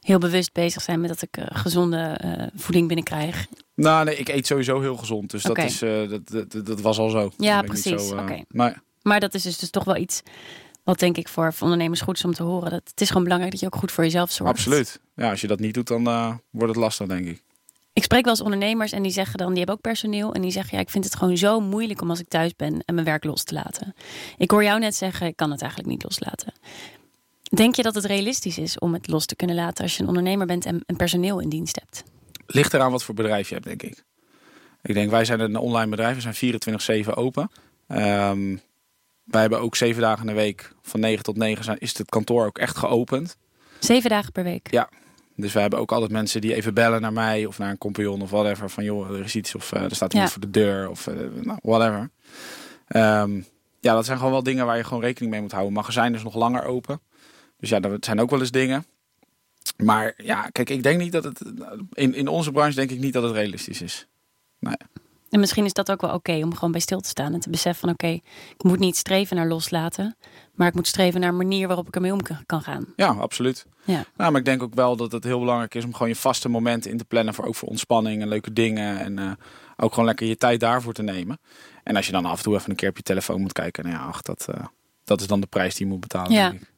heel 0.00 0.18
bewust 0.18 0.52
bezig 0.52 0.82
zijn 0.82 1.00
met 1.00 1.08
dat 1.08 1.22
ik 1.22 1.36
eh, 1.36 1.44
gezonde 1.48 2.20
voeding 2.54 2.86
binnenkrijg. 2.86 3.46
Nou, 3.74 4.04
nee, 4.04 4.16
ik 4.16 4.28
eet 4.28 4.46
sowieso 4.46 4.80
heel 4.80 4.96
gezond, 4.96 5.30
dus 5.30 5.42
dat, 5.42 5.58
is, 5.58 5.78
dat, 5.78 6.66
dat, 6.66 6.80
was 6.80 6.98
al 6.98 7.10
zo. 7.10 7.30
Ja, 7.36 7.62
precies. 7.62 8.08
Zo, 8.08 8.16
Oké. 8.16 8.42
nee. 8.48 8.72
Maar 9.02 9.20
dat 9.20 9.34
is 9.34 9.42
dus, 9.42 9.58
dus 9.58 9.70
toch 9.70 9.84
wel 9.84 9.96
iets 9.96 10.22
wat 10.84 10.98
denk 10.98 11.16
ik 11.16 11.28
voor, 11.28 11.52
voor 11.52 11.62
ondernemers 11.62 12.00
goed 12.00 12.16
is 12.16 12.24
om 12.24 12.34
te 12.34 12.42
horen. 12.42 12.70
Dat, 12.70 12.88
het 12.90 13.00
is 13.00 13.08
gewoon 13.08 13.22
belangrijk 13.22 13.52
dat 13.52 13.60
je 13.60 13.66
ook 13.66 13.76
goed 13.76 13.92
voor 13.92 14.04
jezelf 14.04 14.30
zorgt. 14.30 14.52
Absoluut. 14.52 15.00
Ja, 15.14 15.30
als 15.30 15.40
je 15.40 15.46
dat 15.46 15.60
niet 15.60 15.74
doet, 15.74 15.86
dan 15.86 16.04
wordt 16.50 16.74
het 16.74 16.82
lastig, 16.82 17.06
denk 17.06 17.26
ik. 17.26 17.42
Ik 18.00 18.06
spreek 18.06 18.24
wel 18.24 18.32
eens 18.32 18.42
ondernemers 18.42 18.92
en 18.92 19.02
die 19.02 19.12
zeggen 19.12 19.38
dan, 19.38 19.48
die 19.48 19.56
hebben 19.56 19.74
ook 19.74 19.80
personeel. 19.80 20.34
En 20.34 20.42
die 20.42 20.50
zeggen, 20.50 20.76
ja, 20.76 20.82
ik 20.82 20.90
vind 20.90 21.04
het 21.04 21.16
gewoon 21.16 21.36
zo 21.36 21.60
moeilijk 21.60 22.00
om 22.00 22.10
als 22.10 22.20
ik 22.20 22.28
thuis 22.28 22.56
ben 22.56 22.82
en 22.84 22.94
mijn 22.94 23.06
werk 23.06 23.24
los 23.24 23.44
te 23.44 23.54
laten. 23.54 23.94
Ik 24.36 24.50
hoor 24.50 24.64
jou 24.64 24.78
net 24.78 24.94
zeggen, 24.94 25.26
ik 25.26 25.36
kan 25.36 25.50
het 25.50 25.60
eigenlijk 25.60 25.90
niet 25.90 26.02
loslaten. 26.02 26.52
Denk 27.42 27.74
je 27.74 27.82
dat 27.82 27.94
het 27.94 28.04
realistisch 28.04 28.58
is 28.58 28.78
om 28.78 28.92
het 28.92 29.08
los 29.08 29.26
te 29.26 29.36
kunnen 29.36 29.56
laten 29.56 29.84
als 29.84 29.96
je 29.96 30.02
een 30.02 30.08
ondernemer 30.08 30.46
bent 30.46 30.64
en 30.64 30.82
een 30.86 30.96
personeel 30.96 31.40
in 31.40 31.48
dienst 31.48 31.78
hebt? 31.80 32.04
Ligt 32.46 32.74
eraan 32.74 32.90
wat 32.90 33.04
voor 33.04 33.14
bedrijf 33.14 33.48
je 33.48 33.54
hebt, 33.54 33.66
denk 33.66 33.82
ik. 33.82 34.04
Ik 34.82 34.94
denk, 34.94 35.10
wij 35.10 35.24
zijn 35.24 35.40
een 35.40 35.56
online 35.56 35.90
bedrijf. 35.90 36.14
We 36.14 36.32
zijn 36.32 37.04
24-7 37.04 37.14
open. 37.14 37.50
Ehm, 37.86 38.56
wij 39.24 39.40
hebben 39.40 39.60
ook 39.60 39.76
zeven 39.76 40.02
dagen 40.02 40.20
in 40.20 40.34
de 40.34 40.40
week, 40.40 40.72
van 40.82 41.00
9 41.00 41.24
tot 41.24 41.36
9, 41.36 41.64
zijn, 41.64 41.78
is 41.78 41.98
het 41.98 42.08
kantoor 42.08 42.46
ook 42.46 42.58
echt 42.58 42.76
geopend. 42.76 43.36
Zeven 43.78 44.10
dagen 44.10 44.32
per 44.32 44.44
week. 44.44 44.70
Ja. 44.70 44.88
Dus 45.40 45.52
we 45.52 45.60
hebben 45.60 45.78
ook 45.78 45.92
altijd 45.92 46.10
mensen 46.10 46.40
die 46.40 46.54
even 46.54 46.74
bellen 46.74 47.00
naar 47.00 47.12
mij 47.12 47.46
of 47.46 47.58
naar 47.58 47.70
een 47.70 47.78
compagnon 47.78 48.22
of 48.22 48.30
whatever. 48.30 48.70
Van 48.70 48.84
joh, 48.84 49.10
er 49.10 49.24
is 49.24 49.34
iets 49.36 49.54
of 49.54 49.72
eh, 49.72 49.82
er 49.82 49.94
staat 49.94 50.12
iemand 50.12 50.32
Ja. 50.32 50.38
voor 50.40 50.50
de 50.50 50.58
deur 50.60 50.88
of 50.90 51.06
eh, 51.06 51.14
nou, 51.42 51.58
whatever. 51.62 52.10
Ehm, 52.86 53.40
ja, 53.80 53.94
dat 53.94 54.04
zijn 54.04 54.16
gewoon 54.16 54.32
wel 54.32 54.42
dingen 54.42 54.66
waar 54.66 54.76
je 54.76 54.84
gewoon 54.84 55.02
rekening 55.02 55.32
mee 55.32 55.40
moet 55.40 55.52
houden. 55.52 55.72
Magazijn 55.72 56.14
is 56.14 56.22
nog 56.22 56.34
langer 56.34 56.64
open. 56.64 57.00
Dus 57.58 57.68
ja, 57.68 57.80
dat 57.80 58.04
zijn 58.04 58.20
ook 58.20 58.30
wel 58.30 58.40
eens 58.40 58.50
dingen. 58.50 58.84
Maar 59.76 60.14
ja, 60.16 60.42
kijk, 60.52 60.70
ik 60.70 60.82
denk 60.82 61.00
niet 61.00 61.12
dat 61.12 61.24
het... 61.24 61.40
In, 61.92 62.14
in 62.14 62.28
onze 62.28 62.52
branche 62.52 62.74
denk 62.74 62.90
ik 62.90 62.98
niet 62.98 63.12
dat 63.12 63.22
het 63.22 63.32
realistisch 63.32 63.82
is. 63.82 64.06
Nee. 64.58 64.74
En 65.30 65.40
misschien 65.40 65.64
is 65.64 65.72
dat 65.72 65.90
ook 65.90 66.00
wel 66.00 66.14
oké 66.14 66.32
om 66.42 66.54
gewoon 66.54 66.72
bij 66.72 66.80
stil 66.80 67.00
te 67.00 67.08
staan 67.08 67.32
en 67.34 67.40
te 67.40 67.50
beseffen 67.50 67.80
van 67.80 67.90
oké, 67.90 68.20
ik 68.56 68.62
moet 68.62 68.78
niet 68.78 68.96
streven 68.96 69.36
naar 69.36 69.46
loslaten, 69.48 70.16
maar 70.54 70.68
ik 70.68 70.74
moet 70.74 70.86
streven 70.86 71.20
naar 71.20 71.28
een 71.28 71.36
manier 71.36 71.66
waarop 71.66 71.86
ik 71.88 71.94
ermee 71.94 72.12
om 72.12 72.20
kan- 72.46 72.62
gaan. 72.62 72.86
Ja, 72.96 73.08
absoluut. 73.08 73.66
Ja. 73.84 74.04
Nou, 74.16 74.30
maar 74.30 74.40
ik 74.40 74.46
denk 74.46 74.62
ook 74.62 74.74
wel 74.74 74.96
dat 74.96 75.12
het 75.12 75.24
heel 75.24 75.38
belangrijk 75.38 75.74
is 75.74 75.84
om 75.84 75.92
gewoon 75.92 76.08
je 76.08 76.16
vaste 76.16 76.48
momenten 76.48 76.90
in 76.90 76.96
te 76.98 77.04
plannen. 77.04 77.34
Voor, 77.34 77.44
ook 77.44 77.54
voor 77.54 77.68
ontspanning 77.68 78.22
en 78.22 78.28
leuke 78.28 78.52
dingen. 78.52 78.98
En 78.98 79.18
eh, 79.18 79.30
ook 79.76 79.90
gewoon 79.90 80.04
lekker 80.04 80.26
je 80.26 80.36
tijd 80.36 80.60
daarvoor 80.60 80.92
te 80.92 81.02
nemen. 81.02 81.38
En 81.84 81.96
als 81.96 82.06
je 82.06 82.12
dan 82.12 82.24
af 82.24 82.36
en 82.36 82.42
toe 82.42 82.54
even 82.54 82.70
een 82.70 82.76
keer 82.76 82.88
op 82.88 82.96
je 82.96 83.02
telefoon 83.02 83.40
moet 83.40 83.52
kijken. 83.52 83.84
Nou 83.84 83.96
ja, 83.96 84.02
ach, 84.04 84.22
dat, 84.22 84.46
eh, 84.54 84.64
dat 85.04 85.20
is 85.20 85.26
dan 85.26 85.40
de 85.40 85.46
prijs 85.46 85.74
die 85.74 85.86
je 85.86 85.92
moet 85.92 86.00
betalen. 86.00 86.32
Ja. 86.32 86.48
denk 86.50 86.62
ik. 86.62 86.68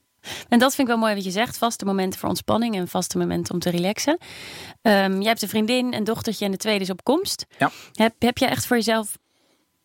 En 0.49 0.59
dat 0.59 0.75
vind 0.75 0.89
ik 0.89 0.95
wel 0.95 1.03
mooi 1.03 1.15
wat 1.15 1.25
je 1.25 1.31
zegt. 1.31 1.59
Vaste 1.59 1.85
momenten 1.85 2.21
voor 2.21 2.29
ontspanning 2.29 2.77
en 2.77 2.89
vaste 2.89 3.19
momenten 3.19 3.55
om 3.55 3.61
te 3.61 3.71
relaxen. 3.71 4.19
Ehm 4.83 5.21
je 5.21 5.27
hebt 5.27 5.43
een 5.43 5.49
vriendin, 5.49 5.95
een 5.95 6.05
dochtertje 6.05 6.45
en 6.45 6.51
de 6.51 6.57
tweede 6.57 6.85
is 6.85 6.91
op 6.91 7.05
komst. 7.05 7.47
Ja. 7.59 7.71
Heb, 7.93 8.15
heb 8.19 8.39
je 8.39 8.47
echt 8.47 8.67
voor 8.67 8.77
jezelf 8.77 9.19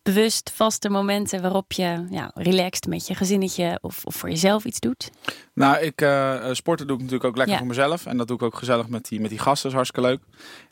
bewust 0.02 0.50
vaste 0.54 0.88
momenten 0.90 1.42
waarop 1.42 1.72
je 1.72 2.06
ja, 2.10 2.30
relaxt 2.34 2.86
met 2.86 3.06
je 3.06 3.14
gezinnetje 3.14 3.78
of, 3.80 4.04
of 4.04 4.14
voor 4.14 4.28
jezelf 4.28 4.64
iets 4.64 4.80
doet? 4.80 5.10
Nou, 5.54 5.78
ik 5.78 6.00
eh, 6.00 6.48
sporten 6.52 6.86
doe 6.86 6.96
ik 6.96 7.02
natuurlijk 7.02 7.28
ook 7.30 7.36
lekker 7.36 7.54
Ja. 7.54 7.58
voor 7.60 7.68
mezelf. 7.68 8.06
En 8.06 8.16
dat 8.16 8.26
doe 8.26 8.36
ik 8.36 8.42
ook 8.42 8.54
gezellig 8.56 8.88
met 8.88 9.08
die, 9.08 9.20
met 9.20 9.30
die 9.30 9.38
gasten. 9.38 9.70
Dat 9.70 9.80
is 9.80 9.88
hartstikke 9.88 10.08
leuk. 10.08 10.20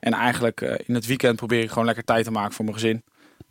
En 0.01 0.13
eigenlijk 0.13 0.61
eh, 0.61 0.75
in 0.87 0.95
het 0.95 1.07
weekend 1.07 1.37
probeer 1.37 1.63
ik 1.63 1.69
gewoon 1.69 1.85
lekker 1.85 2.05
tijd 2.05 2.25
te 2.25 2.31
maken 2.31 2.53
voor 2.55 2.65
mijn 2.65 2.77
gezin. 2.77 3.03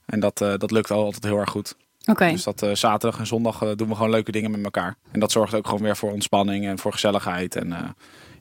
En 0.06 0.19
dat, 0.19 0.41
eh, 0.41 0.54
dat 0.58 0.71
lukt 0.71 0.91
al 0.91 1.04
altijd 1.04 1.23
heel 1.23 1.38
erg 1.38 1.49
goed. 1.49 1.75
Dus 2.13 2.43
dat 2.43 2.61
eh, 2.61 2.75
zaterdag 2.75 3.19
en 3.19 3.27
zondag 3.27 3.61
eh, 3.61 3.69
doen 3.75 3.87
we 3.87 3.95
gewoon 3.95 4.09
leuke 4.09 4.31
dingen 4.31 4.51
met 4.51 4.63
elkaar. 4.63 4.95
En 5.11 5.19
dat 5.19 5.31
zorgt 5.31 5.53
ook 5.53 5.65
gewoon 5.67 5.81
weer 5.81 5.95
voor 5.97 6.11
ontspanning 6.11 6.65
en 6.67 6.79
voor 6.79 6.91
gezelligheid. 6.91 7.55
En 7.55 7.71
eh, 7.73 7.79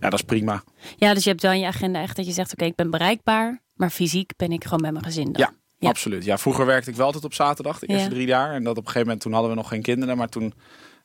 ja, 0.00 0.10
dat 0.10 0.12
is 0.18 0.22
prima. 0.24 0.62
Ja, 0.96 1.14
dus 1.14 1.22
je 1.24 1.30
hebt 1.30 1.42
dan 1.42 1.52
in 1.52 1.60
je 1.60 1.66
agenda 1.66 2.02
echt 2.02 2.16
dat 2.16 2.26
je 2.26 2.32
zegt 2.32 2.52
oké, 2.52 2.64
ik 2.64 2.74
ben 2.74 2.90
bereikbaar, 2.90 3.60
maar 3.74 3.90
fysiek 3.90 4.32
ben 4.36 4.52
ik 4.52 4.64
gewoon 4.64 4.80
met 4.80 4.92
mijn 4.92 5.04
gezin 5.04 5.24
dan. 5.32 5.42
Ja, 5.42 5.52
Ja. 5.78 5.88
absoluut. 5.88 6.24
Ja, 6.24 6.38
vroeger 6.38 6.66
werkte 6.66 6.90
ik 6.90 6.96
wel 6.96 7.06
altijd 7.06 7.24
op 7.24 7.34
zaterdag, 7.34 7.78
de 7.78 7.86
eerste 7.86 8.08
Ja. 8.08 8.14
drie 8.14 8.26
jaar. 8.26 8.52
En 8.54 8.64
dat 8.64 8.72
op 8.72 8.76
een 8.76 8.82
gegeven 8.84 9.02
moment, 9.02 9.20
toen 9.20 9.32
hadden 9.32 9.50
we 9.50 9.56
nog 9.56 9.68
geen 9.68 9.82
kinderen. 9.82 10.16
Maar 10.16 10.28
toen, 10.28 10.54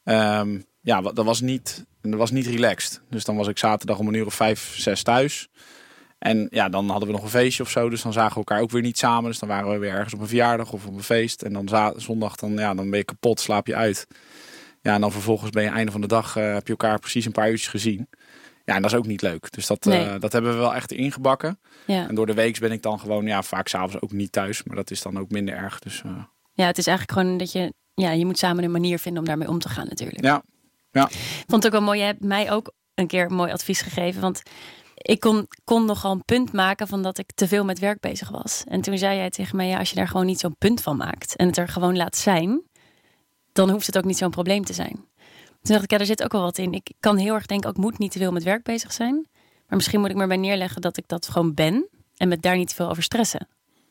ehm, 0.03 0.59
ja, 0.81 1.01
dat 1.01 1.25
was 1.25 1.41
niet, 1.41 1.85
dat 2.01 2.13
was 2.19 2.31
niet 2.31 2.45
relaxed. 2.47 3.01
Dus 3.09 3.23
dan 3.25 3.35
was 3.35 3.47
ik 3.47 3.57
zaterdag 3.57 3.99
om 3.99 4.07
een 4.07 4.13
uur 4.13 4.25
of 4.25 4.33
vijf, 4.33 4.73
zes 4.77 5.03
thuis. 5.03 5.47
En 6.19 6.47
ja, 6.49 6.69
dan 6.69 6.89
hadden 6.89 7.07
we 7.07 7.13
nog 7.13 7.23
een 7.23 7.29
feestje 7.29 7.63
of 7.63 7.69
zo. 7.69 7.89
Dus 7.89 8.01
dan 8.01 8.13
zagen 8.13 8.31
we 8.31 8.37
elkaar 8.37 8.61
ook 8.61 8.71
weer 8.71 8.81
niet 8.81 8.97
samen. 8.97 9.29
Dus 9.29 9.39
dan 9.39 9.49
waren 9.49 9.71
we 9.71 9.77
weer 9.77 9.91
ergens 9.91 10.13
op 10.13 10.19
een 10.19 10.27
verjaardag 10.27 10.71
of 10.71 10.85
op 10.85 10.95
een 10.95 11.03
feest. 11.03 11.41
En 11.41 11.53
dan 11.53 11.93
zondag, 11.95 12.35
dan, 12.35 12.53
ja, 12.53 12.73
dan 12.73 12.89
ben 12.89 12.99
je 12.99 13.05
kapot, 13.05 13.39
slaap 13.39 13.67
je 13.67 13.75
uit. 13.75 14.07
Ja, 14.81 14.93
en 14.93 15.01
dan 15.01 15.11
vervolgens 15.11 15.49
ben 15.49 15.63
je 15.63 15.69
einde 15.69 15.91
van 15.91 16.01
de 16.01 16.07
dag, 16.07 16.35
eh, 16.35 16.53
heb 16.53 16.65
je 16.65 16.69
elkaar 16.71 16.99
precies 16.99 17.25
een 17.25 17.31
paar 17.31 17.49
uurtjes 17.49 17.67
gezien. 17.67 18.09
Ja, 18.65 18.75
en 18.75 18.81
dat 18.81 18.91
is 18.91 18.97
ook 18.97 19.05
niet 19.05 19.21
leuk. 19.21 19.51
Dus 19.51 19.67
dat, 19.67 19.87
eh, 19.87 20.13
dat 20.19 20.31
hebben 20.31 20.51
we 20.51 20.57
wel 20.57 20.75
echt 20.75 20.91
ingebakken. 20.91 21.59
Ja. 21.85 22.07
En 22.07 22.15
door 22.15 22.25
de 22.25 22.33
week 22.33 22.59
ben 22.59 22.71
ik 22.71 22.81
dan 22.81 22.99
gewoon, 22.99 23.25
ja, 23.25 23.43
vaak 23.43 23.67
s'avonds 23.67 24.01
ook 24.01 24.11
niet 24.11 24.31
thuis. 24.31 24.63
Maar 24.63 24.75
dat 24.75 24.91
is 24.91 25.01
dan 25.01 25.19
ook 25.19 25.29
minder 25.29 25.55
erg. 25.55 25.79
Dus 25.79 26.01
eh, 26.05 26.11
ja, 26.53 26.65
het 26.65 26.77
is 26.77 26.87
eigenlijk 26.87 27.19
gewoon 27.19 27.37
dat 27.37 27.51
je, 27.51 27.73
ja, 27.93 28.11
je 28.11 28.25
moet 28.25 28.37
samen 28.37 28.63
een 28.63 28.71
manier 28.71 28.99
vinden 28.99 29.21
om 29.21 29.27
daarmee 29.27 29.49
om 29.49 29.59
te 29.59 29.69
gaan 29.69 29.87
natuurlijk. 29.87 30.23
ja, 30.91 31.07
Ik 31.09 31.43
vond 31.47 31.63
het 31.63 31.65
ook 31.65 31.79
wel 31.79 31.87
mooi. 31.87 31.99
Je 31.99 32.05
hebt 32.05 32.23
mij 32.23 32.51
ook 32.51 32.71
een 32.93 33.07
keer 33.07 33.31
mooi 33.31 33.51
advies 33.51 33.81
gegeven. 33.81 34.21
Want 34.21 34.41
ik 35.01 35.19
kon, 35.19 35.47
kon 35.63 35.85
nogal 35.85 36.11
een 36.11 36.25
punt 36.25 36.53
maken 36.53 36.87
van 36.87 37.01
dat 37.03 37.17
ik 37.17 37.31
te 37.35 37.47
veel 37.47 37.65
met 37.65 37.79
werk 37.79 37.99
bezig 37.99 38.29
was. 38.29 38.63
En 38.67 38.81
toen 38.81 38.97
zei 38.97 39.15
jij 39.17 39.29
tegen 39.29 39.55
mij, 39.55 39.67
ja, 39.67 39.77
als 39.79 39.89
je 39.89 39.95
daar 39.95 40.07
gewoon 40.07 40.25
niet 40.25 40.39
zo'n 40.39 40.55
punt 40.57 40.81
van 40.81 40.97
maakt 40.97 41.35
en 41.35 41.47
het 41.47 41.57
er 41.57 41.67
gewoon 41.67 41.97
laat 41.97 42.17
zijn, 42.17 42.61
dan 43.53 43.69
hoeft 43.69 43.85
het 43.85 43.97
ook 43.97 44.03
niet 44.03 44.17
zo'n 44.17 44.29
probleem 44.29 44.63
te 44.65 44.73
zijn. 44.73 45.07
Toen 45.61 45.71
dacht 45.75 45.83
ik, 45.83 45.91
ja, 45.91 45.97
er 45.99 46.05
zit 46.05 46.23
ook 46.23 46.31
wel 46.31 46.41
wat 46.41 46.57
in. 46.57 46.73
Ik 46.73 46.91
kan 46.99 47.17
heel 47.17 47.33
erg 47.33 47.45
denken, 47.45 47.69
ook 47.69 47.75
ik 47.75 47.81
moet 47.81 47.97
niet 47.97 48.11
te 48.11 48.17
veel 48.19 48.31
met 48.31 48.43
werk 48.43 48.63
bezig 48.63 48.93
zijn. 48.93 49.13
Maar 49.67 49.77
misschien 49.77 49.99
moet 49.99 50.09
ik 50.09 50.15
me 50.15 50.21
erbij 50.21 50.37
neerleggen 50.37 50.81
dat 50.81 50.97
ik 50.97 51.03
dat 51.07 51.27
gewoon 51.27 51.53
ben 51.53 51.87
en 52.17 52.27
met 52.27 52.41
daar 52.41 52.57
niet 52.57 52.69
te 52.69 52.75
veel 52.75 52.89
over 52.89 53.03
stressen. 53.03 53.47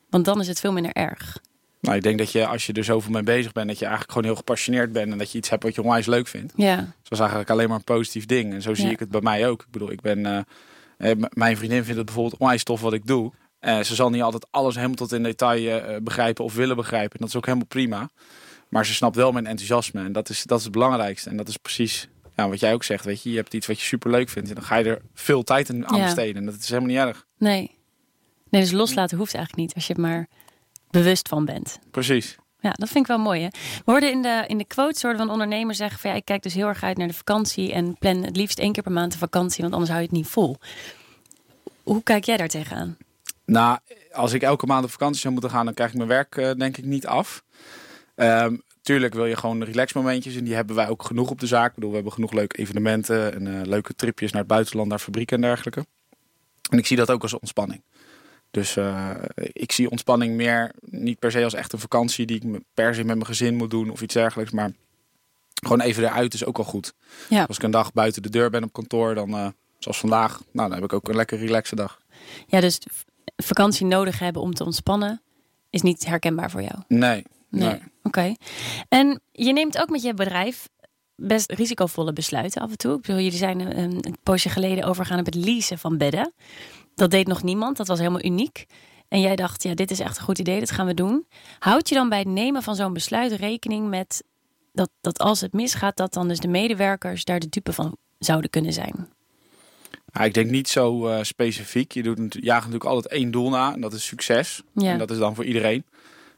Want 0.09 0.25
dan 0.25 0.39
is 0.39 0.47
het 0.47 0.59
veel 0.59 0.71
minder 0.71 0.91
erg. 0.91 1.39
nou, 1.81 1.95
ik 1.95 2.03
denk 2.03 2.17
dat 2.17 2.31
je 2.31 2.47
als 2.47 2.65
je 2.65 2.73
er 2.73 2.83
zoveel 2.83 3.11
mee 3.11 3.23
bezig 3.23 3.51
bent, 3.51 3.67
dat 3.67 3.75
je 3.79 3.85
eigenlijk 3.85 4.13
gewoon 4.13 4.27
heel 4.27 4.37
gepassioneerd 4.37 4.91
bent. 4.91 5.11
En 5.11 5.17
dat 5.17 5.31
je 5.31 5.37
iets 5.37 5.49
hebt 5.49 5.63
wat 5.63 5.75
je 5.75 5.81
onwijs 5.83 6.05
leuk 6.05 6.27
vindt. 6.27 6.53
Ja, 6.55 6.75
Dus 6.75 6.85
dat 7.03 7.11
is 7.11 7.19
eigenlijk 7.19 7.49
alleen 7.49 7.67
maar 7.67 7.77
een 7.77 7.83
positief 7.83 8.25
ding. 8.25 8.53
En 8.53 8.61
zo 8.61 8.73
zie 8.73 8.85
Ja. 8.85 8.91
ik 8.91 8.99
het 8.99 9.09
bij 9.09 9.21
mij 9.21 9.47
ook. 9.49 9.61
Ik 9.61 9.71
bedoel, 9.71 9.91
ik 9.91 10.01
ben, 10.01 10.25
eh, 10.25 10.39
mijn 11.33 11.57
vriendin 11.57 11.81
vindt 11.83 11.97
het 11.97 12.05
bijvoorbeeld 12.05 12.37
onwijs 12.41 12.63
tof 12.63 12.81
wat 12.81 12.93
ik 12.93 13.05
doe. 13.07 13.31
Eh, 13.59 13.79
ze 13.79 13.95
zal 13.95 14.09
niet 14.09 14.21
altijd 14.21 14.47
alles 14.51 14.75
helemaal 14.75 14.95
tot 14.95 15.11
in 15.11 15.23
detail 15.23 15.81
eh, 15.81 16.01
begrijpen 16.01 16.43
of 16.43 16.53
willen 16.55 16.75
begrijpen. 16.75 17.11
En 17.11 17.19
dat 17.19 17.29
is 17.29 17.35
ook 17.35 17.45
helemaal 17.45 17.67
prima. 17.67 18.09
Maar 18.69 18.85
ze 18.85 18.93
snapt 18.93 19.15
wel 19.15 19.31
mijn 19.31 19.45
enthousiasme. 19.47 20.03
En 20.03 20.11
dat 20.11 20.29
is, 20.29 20.43
dat 20.43 20.57
is 20.57 20.63
het 20.63 20.73
belangrijkste. 20.73 21.29
En 21.29 21.37
dat 21.37 21.47
is 21.47 21.57
precies 21.57 22.07
ja, 22.35 22.49
wat 22.49 22.59
jij 22.59 22.73
ook 22.73 22.83
zegt. 22.83 23.05
Weet 23.05 23.23
je, 23.23 23.29
je 23.29 23.35
hebt 23.35 23.53
iets 23.53 23.67
wat 23.67 23.79
je 23.79 23.85
super 23.85 24.11
leuk 24.11 24.29
vindt. 24.29 24.49
En 24.49 24.55
dan 24.55 24.63
ga 24.63 24.75
je 24.75 24.83
er 24.89 25.01
veel 25.13 25.43
tijd 25.43 25.69
in 25.69 25.87
aan 25.87 25.97
Ja. 25.97 26.03
besteden. 26.03 26.35
En 26.35 26.45
dat 26.45 26.55
is 26.59 26.69
helemaal 26.69 26.89
niet 26.89 26.97
erg. 27.15 27.25
nee. 27.37 27.77
Nee, 28.49 28.61
dus 28.61 28.71
loslaten 28.71 29.17
hoeft 29.17 29.33
eigenlijk 29.33 29.65
niet 29.65 29.75
als 29.75 29.87
je 29.87 29.93
er 29.93 29.99
maar 30.01 30.27
bewust 30.89 31.27
van 31.27 31.45
bent. 31.45 31.79
Precies. 31.91 32.37
Ja, 32.61 32.71
dat 32.71 32.89
vind 32.89 32.99
ik 32.99 33.07
wel 33.07 33.19
mooi. 33.19 33.41
Hè? 33.41 33.47
We 33.85 33.91
hoorden 33.91 34.11
in 34.11 34.21
de, 34.21 34.43
in 34.47 34.57
de 34.57 34.65
quotes 34.65 35.01
hoorden 35.01 35.21
we 35.21 35.27
een 35.27 35.33
ondernemer 35.33 35.75
zeggen 35.75 35.99
van 35.99 36.09
ja, 36.09 36.15
ik 36.15 36.25
kijk 36.25 36.43
dus 36.43 36.53
heel 36.53 36.67
erg 36.67 36.83
uit 36.83 36.97
naar 36.97 37.07
de 37.07 37.13
vakantie 37.13 37.73
en 37.73 37.95
plan 37.99 38.23
het 38.23 38.35
liefst 38.35 38.59
één 38.59 38.71
keer 38.71 38.83
per 38.83 38.91
maand 38.91 39.13
een 39.13 39.19
vakantie, 39.19 39.61
want 39.61 39.73
anders 39.73 39.91
hou 39.91 40.01
je 40.01 40.07
het 40.07 40.17
niet 40.17 40.27
vol. 40.27 40.57
Hoe 41.83 42.03
kijk 42.03 42.23
jij 42.23 42.37
daar 42.37 42.47
tegenaan? 42.47 42.97
Nou, 43.45 43.79
als 44.11 44.33
ik 44.33 44.41
elke 44.41 44.65
maand 44.65 44.83
op 44.83 44.91
vakantie 44.91 45.21
zou 45.21 45.33
moeten 45.33 45.51
gaan, 45.51 45.65
dan 45.65 45.73
krijg 45.73 45.89
ik 45.89 45.97
mijn 45.97 46.09
werk 46.09 46.35
eh, 46.35 46.51
denk 46.57 46.77
ik 46.77 46.85
niet 46.85 47.07
af. 47.07 47.43
Ehm, 48.15 48.55
tuurlijk 48.81 49.13
wil 49.13 49.25
je 49.25 49.35
gewoon 49.35 49.63
relaxmomentjes 49.63 50.35
en 50.35 50.43
die 50.43 50.55
hebben 50.55 50.75
wij 50.75 50.89
ook 50.89 51.03
genoeg 51.03 51.29
op 51.29 51.39
de 51.39 51.47
zaak. 51.47 51.69
Ik 51.69 51.75
bedoel, 51.75 51.89
we 51.89 51.95
hebben 51.95 52.13
genoeg 52.13 52.31
leuke 52.31 52.57
evenementen 52.57 53.33
en 53.33 53.59
eh, 53.59 53.67
leuke 53.67 53.95
tripjes 53.95 54.31
naar 54.31 54.41
het 54.41 54.49
buitenland, 54.49 54.89
naar 54.89 54.99
fabrieken 54.99 55.35
en 55.35 55.41
dergelijke. 55.41 55.85
En 56.69 56.77
ik 56.77 56.85
zie 56.85 56.97
dat 56.97 57.11
ook 57.11 57.21
als 57.21 57.39
ontspanning. 57.39 57.81
Dus 58.51 58.77
eh, 58.77 59.15
ik 59.35 59.71
zie 59.71 59.89
ontspanning 59.89 60.35
meer 60.35 60.71
niet 60.79 61.19
per 61.19 61.31
se 61.31 61.43
als 61.43 61.53
echt 61.53 61.73
een 61.73 61.79
vakantie 61.79 62.25
die 62.25 62.41
ik 62.41 62.61
per 62.73 62.95
se 62.95 63.03
met 63.03 63.15
mijn 63.15 63.25
gezin 63.25 63.55
moet 63.55 63.69
doen 63.69 63.89
of 63.89 64.01
iets 64.01 64.13
dergelijks. 64.13 64.51
Maar 64.51 64.71
gewoon 65.53 65.81
even 65.81 66.03
eruit 66.03 66.33
is 66.33 66.45
ook 66.45 66.57
al 66.57 66.63
goed. 66.63 66.93
Ja. 67.29 67.43
Als 67.43 67.57
ik 67.57 67.63
een 67.63 67.71
dag 67.71 67.93
buiten 67.93 68.21
de 68.21 68.29
deur 68.29 68.49
ben 68.49 68.63
op 68.63 68.73
kantoor, 68.73 69.15
dan, 69.15 69.29
eh, 69.29 69.47
Zoals 69.79 69.99
vandaag. 69.99 70.41
Nou, 70.51 70.69
dan 70.69 70.71
heb 70.71 70.83
ik 70.83 70.93
ook 70.93 71.07
een 71.07 71.15
lekker 71.15 71.37
relaxe 71.37 71.75
dag. 71.75 71.99
Ja, 72.47 72.59
dus 72.59 72.79
vakantie 73.35 73.85
nodig 73.85 74.19
hebben 74.19 74.41
om 74.41 74.53
te 74.53 74.63
ontspannen 74.63 75.21
is 75.69 75.81
niet 75.81 76.05
herkenbaar 76.05 76.51
voor 76.51 76.61
jou. 76.61 76.75
Nee. 76.87 77.23
Nee. 77.49 77.69
nee. 77.69 77.79
Oké. 78.03 78.35
En 78.89 79.21
je 79.31 79.53
neemt 79.53 79.81
ook 79.81 79.89
met 79.89 80.01
je 80.01 80.13
bedrijf 80.13 80.69
best 81.15 81.51
risicovolle 81.51 82.13
besluiten 82.13 82.61
af 82.61 82.69
en 82.69 82.77
toe. 82.77 82.95
Ik 82.95 83.01
bedoel, 83.01 83.21
jullie 83.21 83.37
zijn 83.37 83.59
een, 83.59 83.77
een 83.77 84.17
poosje 84.23 84.49
geleden 84.49 84.83
overgegaan 84.83 85.19
op 85.19 85.25
het 85.25 85.35
leasen 85.35 85.77
van 85.77 85.97
bedden. 85.97 86.33
Dat 86.99 87.11
deed 87.11 87.27
nog 87.27 87.43
niemand. 87.43 87.77
Dat 87.77 87.87
was 87.87 87.97
helemaal 87.97 88.23
uniek. 88.23 88.65
En 89.07 89.21
jij 89.21 89.35
dacht, 89.35 89.63
ja, 89.63 89.73
dit 89.73 89.91
is 89.91 89.99
echt 89.99 90.17
een 90.17 90.23
goed 90.23 90.39
idee. 90.39 90.59
Dat 90.59 90.71
gaan 90.71 90.85
we 90.85 90.93
doen. 90.93 91.25
Houd 91.59 91.89
je 91.89 91.95
dan 91.95 92.09
bij 92.09 92.19
het 92.19 92.27
nemen 92.27 92.63
van 92.63 92.75
zo'n 92.75 92.93
besluit 92.93 93.31
rekening 93.31 93.89
met 93.89 94.23
dat, 94.73 94.89
dat 95.01 95.19
als 95.19 95.41
het 95.41 95.53
misgaat, 95.53 95.97
dat 95.97 96.13
dan 96.13 96.27
dus 96.27 96.39
de 96.39 96.47
medewerkers 96.47 97.23
daar 97.23 97.39
de 97.39 97.49
dupe 97.49 97.73
van 97.73 97.97
zouden 98.17 98.49
kunnen 98.49 98.73
zijn? 98.73 99.07
Ja, 100.13 100.21
ik 100.21 100.33
denk 100.33 100.49
niet 100.49 100.69
zo 100.69 101.07
eh, 101.07 101.23
specifiek. 101.23 101.91
Je 101.91 102.03
doet 102.03 102.37
jaagt 102.39 102.65
natuurlijk 102.65 102.91
altijd 102.91 103.13
één 103.13 103.31
doel 103.31 103.49
na. 103.49 103.73
En 103.73 103.81
dat 103.81 103.93
is 103.93 104.05
succes. 104.05 104.63
Ja. 104.73 104.91
En 104.91 104.97
dat 104.97 105.11
is 105.11 105.17
dan 105.17 105.35
voor 105.35 105.45
iedereen. 105.45 105.85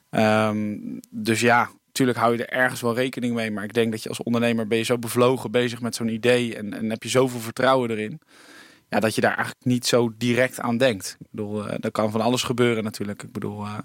Ehm, 0.10 0.78
dus 1.10 1.39
ja, 1.39 1.69
natuurlijk 1.86 2.17
hou 2.17 2.38
je 2.38 2.45
er 2.45 2.58
ergens 2.58 2.82
wel 2.82 2.95
rekening 2.95 3.34
mee. 3.34 3.52
Maar 3.52 3.63
ik 3.63 3.74
denk 3.74 3.91
dat 3.91 4.04
je 4.04 4.10
als 4.10 4.24
ondernemer 4.24 4.67
ben 4.67 4.78
je 4.78 4.84
zo 4.84 4.97
bevlogen 4.97 5.52
bezig 5.52 5.82
met 5.82 5.95
zo'n 5.95 6.10
idee. 6.10 6.56
En, 6.56 6.74
en 6.74 6.89
heb 6.89 7.04
je 7.04 7.10
zoveel 7.10 7.39
vertrouwen 7.39 7.89
erin. 7.89 8.19
Ja, 8.91 8.99
dat 8.99 9.15
je 9.15 9.21
daar 9.21 9.36
eigenlijk 9.36 9.65
niet 9.65 9.86
zo 9.86 10.13
direct 10.17 10.60
aan 10.60 10.77
denkt. 10.77 11.17
Ik 11.19 11.27
bedoel, 11.32 11.67
eh, 11.67 11.77
er 11.82 11.91
kan 11.91 12.12
van 12.12 12.21
alles 12.21 12.43
gebeuren 12.43 12.84
natuurlijk. 12.84 13.23
Ik 13.23 13.32
bedoel, 13.32 13.63
eh, 13.63 13.77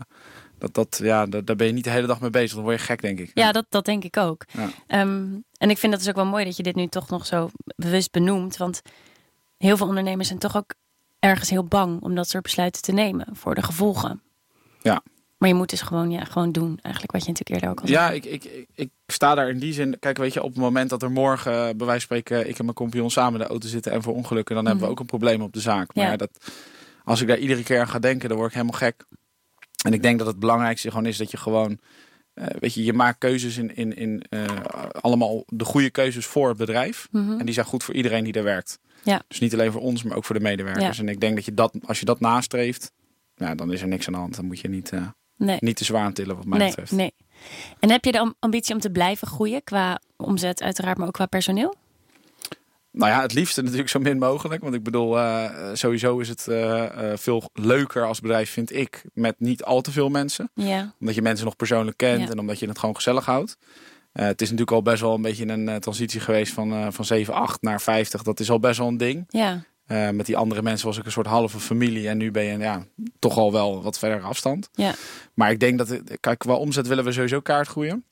dat, 0.59 0.75
dat, 0.75 1.01
ja, 1.03 1.27
da- 1.27 1.41
daar 1.41 1.57
ben 1.57 1.67
je 1.67 1.73
niet 1.73 1.85
de 1.85 1.91
hele 1.91 2.07
dag 2.07 2.21
mee 2.21 2.31
bezig. 2.31 2.55
Dan 2.55 2.63
word 2.65 2.79
je 2.79 2.85
gek, 2.85 3.01
denk 3.03 3.19
ik. 3.19 3.31
Ja, 3.35 3.53
dat, 3.53 3.67
dat 3.69 3.85
denk 3.85 4.05
ik 4.05 4.17
ook. 4.17 4.45
Ja. 4.53 4.69
Ehm, 4.87 5.27
en 5.59 5.71
ik 5.71 5.79
vind 5.79 5.93
het 5.93 6.01
dus 6.01 6.09
ook 6.11 6.17
wel 6.17 6.27
mooi 6.27 6.45
dat 6.45 6.57
je 6.57 6.63
dit 6.63 6.75
nu 6.75 6.87
toch 6.87 7.09
nog 7.09 7.27
zo 7.27 7.51
bewust 7.77 8.11
benoemt. 8.11 8.57
Want 8.57 8.83
heel 9.59 9.77
veel 9.77 9.87
ondernemers 9.89 10.29
zijn 10.29 10.39
toch 10.41 10.57
ook 10.57 10.75
ergens 11.19 11.51
heel 11.51 11.65
bang 11.65 12.03
om 12.03 12.15
dat 12.15 12.29
soort 12.29 12.43
besluiten 12.43 12.83
te 12.83 12.93
nemen 12.93 13.27
voor 13.33 13.55
de 13.55 13.63
gevolgen. 13.63 14.23
Ja. 14.83 15.03
Maar 15.39 15.49
je 15.49 15.55
moet 15.55 15.71
dus 15.71 15.81
gewoon, 15.81 16.11
ja, 16.11 16.25
gewoon 16.25 16.53
doen, 16.53 16.79
eigenlijk 16.83 17.13
wat 17.13 17.25
je 17.25 17.29
natuurlijk 17.29 17.51
eerder 17.51 17.71
ook 17.71 17.81
al 17.81 17.87
zei. 17.87 17.99
Ja, 17.99 18.11
ik, 18.11 18.25
ik, 18.25 18.67
ik, 18.75 18.91
sta 19.07 19.35
daar 19.35 19.49
in 19.49 19.59
die 19.59 19.73
zin. 19.73 19.99
Kijk, 19.99 20.19
weet 20.19 20.33
je, 20.33 20.43
op 20.43 20.49
het 20.51 20.59
moment 20.59 20.91
dat 20.91 21.03
er 21.03 21.11
morgen, 21.11 21.53
eh, 21.53 21.59
bij 21.59 21.87
wijze 21.87 22.07
van 22.07 22.19
spreken, 22.19 22.49
ik 22.49 22.59
en 22.59 22.65
mijn 22.65 22.77
compagnon 22.77 23.11
samen 23.11 23.33
in 23.33 23.47
de 23.47 23.51
auto 23.51 23.69
zitten 23.69 23.93
en 23.93 24.03
voor 24.03 24.15
ongelukken, 24.15 24.55
dan 24.55 24.67
hebben 24.67 24.85
we 24.85 24.91
ook 24.91 25.01
een 25.01 25.07
probleem 25.07 25.43
op 25.43 25.53
de 25.53 25.61
zaak. 25.61 25.95
Maar 25.95 26.05
Ja. 26.05 26.11
ja, 26.11 26.17
dat, 26.17 26.31
als 27.05 27.21
ik 27.21 27.29
daar 27.29 27.39
iedere 27.39 27.63
keer 27.63 27.81
aan 27.81 27.89
ga 27.89 27.99
denken, 27.99 28.29
dan 28.29 28.39
word 28.39 28.51
ik 28.51 28.57
helemaal 28.57 28.79
gek. 28.79 29.05
En 29.85 29.93
ik 29.93 30.03
denk 30.03 30.19
dat 30.19 30.27
het 30.27 30.39
belangrijkste 30.39 30.89
gewoon 30.91 31.07
is 31.07 31.17
dat 31.17 31.31
je 31.31 31.37
gewoon, 31.37 31.79
eh, 32.35 32.47
weet 32.59 32.75
je, 32.75 32.85
je 32.85 32.93
maakt 32.93 33.19
keuzes 33.19 33.57
in, 33.57 33.77
in, 33.77 33.97
in 33.97 34.23
eh, 34.29 34.45
allemaal 35.01 35.43
de 35.47 35.65
goede 35.65 35.91
keuzes 35.91 36.27
voor 36.27 36.49
het 36.49 36.57
bedrijf. 36.57 37.09
Mhm. 37.11 37.39
En 37.39 37.45
die 37.45 37.55
zijn 37.55 37.67
goed 37.67 37.85
voor 37.85 37.95
iedereen 37.95 38.25
die 38.25 38.33
daar 38.33 38.43
werkt. 38.43 38.79
Ja. 39.03 39.23
Dus 39.29 39.41
niet 39.41 39.53
alleen 39.53 39.73
voor 39.73 39.81
ons, 39.81 40.03
maar 40.03 40.17
ook 40.17 40.25
voor 40.25 40.35
de 40.35 40.43
medewerkers. 40.43 40.97
Ja. 40.97 41.03
En 41.03 41.09
ik 41.09 41.21
denk 41.21 41.35
dat 41.35 41.45
je 41.45 41.55
dat, 41.55 41.75
als 41.85 41.99
je 41.99 42.05
dat 42.05 42.21
nastreeft, 42.21 42.93
ja, 43.35 43.55
dan 43.55 43.73
is 43.73 43.81
er 43.81 43.89
niks 43.89 44.07
aan 44.07 44.13
de 44.13 44.19
hand. 44.19 44.37
Dan 44.37 44.45
moet 44.45 44.61
je 44.61 44.69
niet, 44.69 44.93
Nee. 45.37 45.57
niet 45.61 45.77
te 45.77 45.85
zwaar 45.85 46.05
aan 46.05 46.13
tillen, 46.13 46.37
wat 46.37 46.45
mij 46.45 46.59
nee, 46.59 46.69
betreft. 46.69 46.93
nee. 46.93 47.15
En 47.81 47.91
heb 47.91 48.05
je 48.05 48.13
de 48.13 48.19
am- 48.19 48.35
ambitie 48.39 48.75
om 48.75 48.81
te 48.81 48.91
blijven 48.91 49.27
groeien 49.29 49.65
qua 49.65 50.01
omzet 50.17 50.63
uiteraard, 50.63 50.99
maar 50.99 51.07
ook 51.07 51.13
qua 51.13 51.27
personeel? 51.27 51.75
Nou 52.91 53.13
ja, 53.13 53.21
het 53.21 53.33
liefste 53.33 53.63
natuurlijk 53.63 53.89
zo 53.89 53.99
min 53.99 54.19
mogelijk. 54.19 54.63
Want 54.63 54.75
ik 54.75 54.83
bedoel, 54.83 55.19
eh, 55.19 55.51
sowieso 55.73 56.19
is 56.19 56.29
het 56.29 56.49
eh, 56.49 57.11
eh, 57.13 57.19
veel 57.19 57.51
leuker 57.53 58.05
als 58.07 58.21
bedrijf, 58.21 58.51
vind 58.51 58.75
ik, 58.75 59.05
met 59.13 59.35
niet 59.39 59.65
al 59.65 59.81
te 59.81 59.91
veel 59.93 60.09
mensen. 60.09 60.51
Ja. 60.55 60.95
Omdat 61.01 61.15
je 61.15 61.23
mensen 61.23 61.45
nog 61.45 61.57
persoonlijk 61.57 61.97
kent 61.97 62.23
Ja. 62.23 62.29
en 62.31 62.39
omdat 62.39 62.59
je 62.59 62.69
het 62.69 62.79
gewoon 62.79 62.95
gezellig 62.95 63.25
houdt. 63.25 63.57
Het 64.13 64.41
is 64.41 64.51
natuurlijk 64.51 64.77
al 64.77 64.83
best 64.83 65.01
wel 65.01 65.15
een 65.15 65.23
beetje 65.23 65.47
een 65.49 65.81
transitie 65.81 66.21
geweest 66.21 66.53
van, 66.53 66.93
van 66.93 67.05
7, 67.05 67.35
8 67.35 67.63
naar 67.63 67.81
50. 67.81 68.23
Dat 68.23 68.41
is 68.41 68.51
al 68.51 68.61
best 68.61 68.79
wel 68.79 68.89
een 68.89 68.97
ding. 68.97 69.25
Ja. 69.29 69.65
Eh, 69.87 70.11
met 70.11 70.27
die 70.27 70.37
andere 70.37 70.63
mensen 70.63 70.87
was 70.87 70.99
ik 70.99 71.05
een 71.05 71.13
soort 71.13 71.27
halve 71.27 71.61
familie. 71.61 72.09
En 72.09 72.19
nu 72.19 72.31
ben 72.31 72.45
je 72.45 72.59
ja, 72.59 72.85
toch 73.19 73.37
al 73.37 73.53
wel 73.53 73.83
wat 73.83 73.99
verder 73.99 74.23
afstand. 74.23 74.69
Ja. 74.73 74.95
Maar 75.35 75.51
ik 75.51 75.61
denk 75.61 75.79
dat, 75.79 76.01
kijk, 76.21 76.39
qua 76.39 76.55
omzet 76.55 76.87
willen 76.87 77.05
we 77.05 77.13
sowieso 77.13 77.41
kaart 77.41 77.69
groeien. 77.69 78.05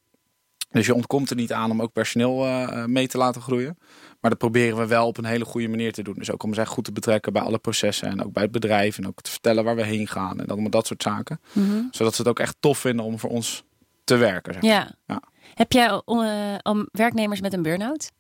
Dus 0.71 0.87
je 0.87 0.95
ontkomt 0.95 1.31
er 1.31 1.37
niet 1.37 1.53
aan 1.53 1.71
om 1.71 1.83
ook 1.83 1.93
personeel 1.93 2.47
eh, 2.47 2.85
mee 2.85 3.07
te 3.07 3.19
laten 3.19 3.43
groeien. 3.43 3.79
Maar 4.21 4.31
dat 4.31 4.39
proberen 4.39 4.79
we 4.79 4.87
wel 4.87 5.07
op 5.07 5.19
een 5.19 5.25
hele 5.25 5.45
goede 5.45 5.69
manier 5.69 5.93
te 5.93 6.03
doen. 6.03 6.15
Dus 6.15 6.31
ook 6.31 6.43
om 6.43 6.55
ze 6.55 6.61
echt 6.61 6.71
goed 6.71 6.85
te 6.85 6.93
betrekken 6.93 7.33
bij 7.33 7.43
alle 7.43 7.59
processen. 7.59 8.09
En 8.09 8.25
ook 8.25 8.33
bij 8.33 8.43
het 8.43 8.53
bedrijf. 8.53 8.99
En 8.99 9.07
ook 9.07 9.21
te 9.21 9.31
vertellen 9.31 9.65
waar 9.65 9.77
we 9.77 9.85
heen 9.85 10.09
gaan. 10.09 10.41
En 10.41 10.47
allemaal 10.47 10.71
dat 10.71 10.87
soort 10.87 11.03
zaken. 11.03 11.41
Mhm. 11.53 11.83
Zodat 11.91 12.15
ze 12.15 12.21
het 12.21 12.31
ook 12.31 12.39
echt 12.39 12.57
tof 12.61 12.79
vinden 12.79 13.05
om 13.05 13.19
voor 13.19 13.31
ons 13.31 13.65
te 14.05 14.17
werken. 14.17 14.53
Zeg. 14.53 14.63
ja. 14.63 14.95
Ja. 15.07 15.23
Heb 15.55 15.73
jij 15.73 15.87
eh, 15.87 16.57
al 16.63 16.87
werknemers 16.93 17.41
met 17.41 17.53
een 17.53 17.63
burn-out? 17.63 18.11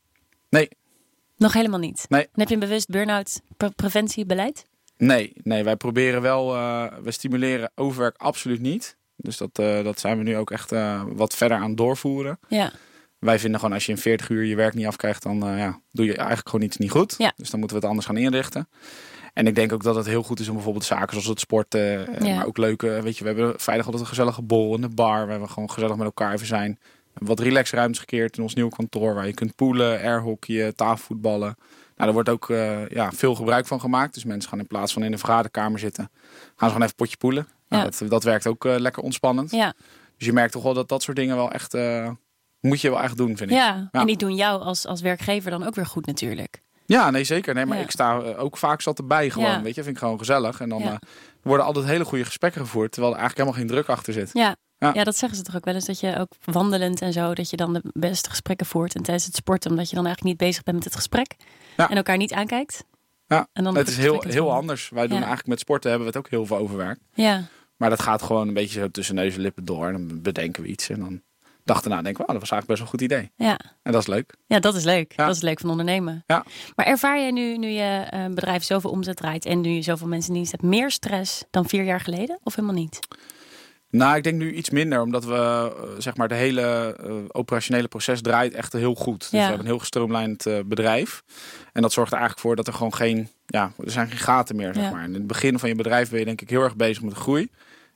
Nee, 0.48 0.68
Nog 1.44 1.52
helemaal 1.52 1.78
niet. 1.78 2.04
Nee. 2.08 2.28
Heb 2.32 2.48
je 2.48 2.54
een 2.54 2.60
bewust 2.60 2.88
burn-out 2.88 3.40
pre- 3.56 3.70
preventiebeleid? 3.70 4.66
nee, 4.96 5.32
nee. 5.42 5.64
Wij 5.64 5.76
proberen 5.76 6.22
wel, 6.22 6.54
eh, 6.54 6.86
we 7.02 7.10
stimuleren 7.10 7.70
overwerk 7.74 8.16
absoluut 8.16 8.60
niet. 8.60 8.96
Dus 9.16 9.36
dat, 9.36 9.58
eh, 9.58 9.84
dat 9.84 10.00
zijn 10.00 10.18
we 10.18 10.24
nu 10.24 10.36
ook 10.36 10.50
echt 10.50 10.72
eh, 10.72 11.02
wat 11.08 11.34
verder 11.34 11.58
aan 11.58 11.74
doorvoeren. 11.74 12.38
Ja. 12.48 12.72
Wij 13.18 13.38
vinden 13.38 13.60
gewoon 13.60 13.74
als 13.74 13.86
je 13.86 13.92
in 13.92 13.98
40 13.98 14.28
uur 14.28 14.44
je 14.44 14.56
werk 14.56 14.74
niet 14.74 14.86
afkrijgt, 14.86 15.22
dan 15.22 15.38
ja, 15.38 15.80
doe 15.92 16.06
je 16.06 16.16
eigenlijk 16.16 16.48
gewoon 16.48 16.64
iets 16.64 16.76
niet 16.76 16.90
goed. 16.90 17.14
Ja. 17.18 17.32
Dus 17.36 17.50
dan 17.50 17.58
moeten 17.58 17.76
we 17.76 17.82
het 17.82 17.90
anders 17.92 18.06
gaan 18.06 18.16
inrichten. 18.16 18.68
En 19.32 19.46
ik 19.46 19.54
denk 19.54 19.72
ook 19.72 19.82
dat 19.82 19.94
het 19.94 20.06
heel 20.06 20.22
goed 20.22 20.40
is 20.40 20.48
om 20.48 20.54
bijvoorbeeld 20.54 20.84
zaken 20.84 21.10
zoals 21.10 21.26
het 21.26 21.40
sporten, 21.40 22.08
Ja. 22.24 22.34
maar 22.34 22.46
ook 22.46 22.56
leuke, 22.58 23.00
weet 23.02 23.18
je, 23.18 23.24
we 23.24 23.30
hebben 23.30 23.60
vrijdag 23.60 23.84
altijd 23.84 24.02
een 24.02 24.08
gezellige 24.08 24.42
bol 24.42 24.74
in 24.74 24.80
de 24.80 24.88
bar, 24.88 25.26
waar 25.26 25.40
we 25.40 25.48
gewoon 25.48 25.70
gezellig 25.70 25.96
met 25.96 26.06
elkaar 26.06 26.32
even 26.32 26.46
zijn. 26.46 26.78
Wat 27.14 27.40
relaxruimtes 27.40 27.98
gekeerd 27.98 28.36
in 28.36 28.42
ons 28.42 28.54
nieuwe 28.54 28.70
kantoor, 28.76 29.14
waar 29.14 29.26
je 29.26 29.34
kunt 29.34 29.54
poelen, 29.54 30.00
airhockeyen, 30.00 30.74
tafelvoetballen. 30.76 31.56
Nou, 31.96 32.12
daar 32.12 32.12
wordt 32.12 32.28
ook 32.28 32.50
eh, 32.50 32.88
ja, 32.88 33.12
veel 33.12 33.34
gebruik 33.34 33.66
van 33.66 33.80
gemaakt. 33.80 34.14
Dus 34.14 34.24
mensen 34.24 34.50
gaan 34.50 34.58
in 34.58 34.66
plaats 34.66 34.92
van 34.92 35.02
in 35.02 35.12
een 35.12 35.18
vergaderkamer 35.18 35.78
zitten, 35.78 36.10
gaan 36.32 36.52
ze 36.56 36.66
gewoon 36.66 36.82
even 36.82 36.94
potje 36.94 37.16
poelen. 37.16 37.48
Nou, 37.68 37.84
Ja. 37.84 37.90
dat, 37.98 38.10
dat 38.10 38.22
werkt 38.24 38.46
ook 38.46 38.64
eh, 38.64 38.74
lekker 38.78 39.02
ontspannend. 39.02 39.50
Ja. 39.50 39.72
Dus 40.16 40.26
je 40.26 40.32
merkt 40.32 40.52
toch 40.52 40.62
wel 40.62 40.74
dat 40.74 40.88
dat 40.88 41.02
soort 41.02 41.16
dingen 41.16 41.36
wel 41.36 41.50
echt, 41.52 41.74
eh, 41.74 42.10
moet 42.60 42.80
je 42.80 42.90
wel 42.90 43.02
echt 43.02 43.16
doen, 43.16 43.36
vind 43.36 43.50
ik. 43.50 43.56
ja. 43.56 43.88
Ja. 43.92 44.00
En 44.00 44.06
die 44.06 44.16
doen 44.16 44.34
jou 44.34 44.62
als, 44.62 44.86
als 44.86 45.00
werkgever 45.00 45.50
dan 45.50 45.66
ook 45.66 45.74
weer 45.74 45.86
goed 45.86 46.06
natuurlijk. 46.06 46.62
Ja, 46.86 47.10
nee, 47.10 47.24
zeker. 47.24 47.54
Nee, 47.54 47.66
maar 47.66 47.80
ik 47.80 47.90
sta 47.90 48.16
ook 48.16 48.56
vaak 48.56 48.80
zat 48.80 48.98
erbij 48.98 49.30
gewoon, 49.30 49.50
Ja. 49.50 49.62
weet 49.62 49.74
je. 49.74 49.82
Vind 49.82 49.94
ik 49.94 50.02
gewoon 50.02 50.18
gezellig. 50.18 50.60
En 50.60 50.68
dan 50.68 50.98
worden 51.42 51.66
altijd 51.66 51.84
hele 51.84 52.04
goede 52.04 52.24
gesprekken 52.24 52.60
gevoerd, 52.60 52.92
terwijl 52.92 53.12
er 53.14 53.18
eigenlijk 53.20 53.48
helemaal 53.48 53.68
geen 53.68 53.76
druk 53.84 53.96
achter 53.96 54.12
zit. 54.12 54.30
Ja. 54.32 54.56
Ja. 54.84 54.90
Ja. 54.94 55.04
dat 55.04 55.16
zeggen 55.16 55.38
ze 55.38 55.44
toch 55.44 55.56
ook 55.56 55.64
wel 55.64 55.74
eens. 55.74 55.84
Dat 55.84 56.00
je 56.00 56.18
ook 56.18 56.32
wandelend 56.44 57.00
en 57.00 57.12
zo, 57.12 57.34
dat 57.34 57.50
je 57.50 57.56
dan 57.56 57.72
de 57.72 57.82
beste 57.92 58.30
gesprekken 58.30 58.66
voert. 58.66 58.94
En 58.94 59.02
tijdens 59.02 59.26
het 59.26 59.36
sporten, 59.36 59.70
omdat 59.70 59.88
je 59.88 59.96
dan 59.96 60.06
eigenlijk 60.06 60.36
niet 60.36 60.48
bezig 60.48 60.62
bent 60.62 60.76
met 60.76 60.84
het 60.84 60.94
gesprek. 60.94 61.34
Ja. 61.76 61.90
En 61.90 61.96
elkaar 61.96 62.16
niet 62.16 62.32
aankijkt. 62.32 62.84
Ja, 63.26 63.46
En 63.52 63.64
dan 63.64 63.76
het 63.76 63.88
is 63.88 63.96
heel, 63.96 64.24
heel 64.28 64.52
anders. 64.52 64.88
Wij 64.88 65.06
doen 65.06 65.16
eigenlijk 65.16 65.46
met 65.46 65.60
sporten 65.60 65.90
hebben 65.90 66.08
we 66.08 66.16
het 66.16 66.24
ook 66.24 66.30
heel 66.30 66.46
veel 66.46 66.56
overwerk. 66.56 66.98
Ja. 67.14 67.42
Maar 67.76 67.90
dat 67.90 68.02
gaat 68.02 68.22
gewoon 68.22 68.48
een 68.48 68.54
beetje 68.54 68.80
zo 68.80 68.90
tussen 68.90 69.14
neus 69.14 69.34
en 69.34 69.40
lippen 69.40 69.64
door. 69.64 69.86
En 69.86 69.92
dan 69.92 70.22
bedenken 70.22 70.62
we 70.62 70.68
iets. 70.68 70.88
En 70.88 71.00
dan 71.00 71.22
dachten 71.64 71.84
we, 71.84 71.90
nou, 71.90 72.02
denken 72.02 72.22
we, 72.22 72.28
oh, 72.28 72.38
dat 72.38 72.48
was 72.48 72.50
eigenlijk 72.50 72.66
best 72.66 72.78
wel 72.78 73.10
een 73.10 73.18
goed 73.18 73.32
idee. 73.36 73.48
Ja. 73.48 73.58
En 73.82 73.92
dat 73.92 74.00
is 74.00 74.06
leuk. 74.06 74.34
Ja, 74.46 74.60
dat 74.60 74.74
is 74.74 74.84
leuk. 74.84 75.12
Ja. 75.16 75.26
Dat 75.26 75.36
is 75.36 75.42
leuk 75.42 75.60
van 75.60 75.70
ondernemen. 75.70 76.24
Ja. 76.26 76.44
Maar 76.76 76.86
ervaar 76.86 77.18
jij 77.18 77.30
nu, 77.30 77.56
nu 77.58 77.68
je 77.68 78.06
eh, 78.10 78.26
bedrijf 78.26 78.64
zoveel 78.64 78.90
omzet 78.90 79.16
draait 79.16 79.44
en 79.44 79.60
nu 79.60 79.70
je 79.70 79.82
zoveel 79.82 80.08
mensen 80.08 80.28
in 80.28 80.34
dienst 80.34 80.52
hebt, 80.52 80.62
meer 80.62 80.90
stress 80.90 81.44
dan 81.50 81.68
vier 81.68 81.84
jaar 81.84 82.00
geleden? 82.00 82.38
Of 82.42 82.54
helemaal 82.54 82.76
niet? 82.76 82.98
Nou, 83.96 84.16
ik 84.16 84.22
denk 84.22 84.38
nu 84.38 84.52
iets 84.52 84.70
minder, 84.70 85.00
omdat 85.00 85.24
we, 85.24 85.34
eh, 85.34 85.66
zeg 85.98 86.16
maar, 86.16 86.28
de 86.28 86.34
hele 86.34 86.96
eh, 87.02 87.14
operationele 87.28 87.88
proces 87.88 88.20
draait 88.22 88.54
echt 88.54 88.72
heel 88.72 88.94
goed. 88.94 89.20
Dus 89.20 89.30
Ja. 89.30 89.36
we 89.36 89.42
hebben 89.42 89.60
een 89.60 89.66
heel 89.66 89.78
gestroomlijnd 89.78 90.46
eh, 90.46 90.58
bedrijf. 90.66 91.22
En 91.72 91.82
dat 91.82 91.92
zorgt 91.92 92.12
er 92.12 92.18
eigenlijk 92.18 92.46
voor 92.46 92.56
dat 92.56 92.66
er 92.66 92.72
gewoon 92.72 92.94
geen, 92.94 93.28
ja, 93.46 93.72
er 93.84 93.90
zijn 93.90 94.08
geen 94.08 94.18
gaten 94.18 94.56
meer, 94.56 94.74
zeg 94.74 94.82
Ja. 94.84 94.90
maar. 94.90 95.00
En 95.02 95.08
in 95.08 95.14
het 95.14 95.26
begin 95.26 95.58
van 95.58 95.68
je 95.68 95.74
bedrijf 95.74 96.10
ben 96.10 96.18
je 96.18 96.24
denk 96.24 96.40
ik 96.40 96.50
heel 96.50 96.62
erg 96.62 96.76
bezig 96.76 97.02
met 97.02 97.14
de 97.14 97.20
groei. 97.20 97.50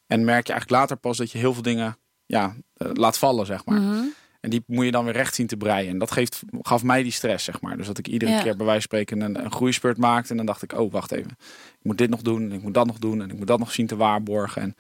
En 0.07 0.25
merk 0.25 0.47
je 0.47 0.53
eigenlijk 0.53 0.81
later 0.81 0.97
pas 0.97 1.17
dat 1.17 1.31
je 1.33 1.39
heel 1.39 1.53
veel 1.55 1.63
dingen, 1.63 1.97
ja, 2.27 2.55
laat 2.77 3.19
vallen, 3.19 3.47
zeg 3.47 3.65
maar. 3.65 3.81
Mhm. 3.81 4.05
En 4.41 4.51
die 4.51 4.63
moet 4.67 4.85
je 4.85 4.91
dan 4.91 5.05
weer 5.05 5.13
recht 5.15 5.35
zien 5.35 5.47
te 5.47 5.57
breien. 5.57 5.91
En 5.91 5.99
dat 5.99 6.11
geeft, 6.11 6.43
gaf 6.63 6.83
mij 6.83 7.03
die 7.03 7.13
stress, 7.13 7.45
zeg 7.45 7.61
maar. 7.61 7.77
Dus 7.77 7.87
dat 7.87 7.99
ik 7.99 8.09
iedere 8.09 8.31
Ja. 8.33 8.43
keer 8.43 8.57
bij 8.57 8.67
wijze 8.67 8.89
van 8.89 8.99
spreken 8.99 9.21
een, 9.21 9.45
een 9.45 9.53
groeispurt 9.53 9.97
maakte. 9.97 10.31
En 10.31 10.37
dan 10.37 10.47
dacht 10.47 10.63
ik, 10.63 10.73
oh, 10.73 10.93
wacht 10.93 11.13
even. 11.13 11.31
Ik 11.79 11.83
moet 11.83 11.99
dit 11.99 12.11
nog 12.11 12.23
doen 12.23 12.43
en 12.43 12.53
ik 12.53 12.63
moet 12.63 12.75
dat 12.75 12.87
nog 12.87 12.99
doen. 12.99 13.23
En 13.23 13.31
ik 13.31 13.37
moet 13.39 13.47
dat 13.47 13.59
nog 13.59 13.73
zien 13.73 13.87
te 13.87 13.97
waarborgen. 13.97 14.63
En 14.63 14.75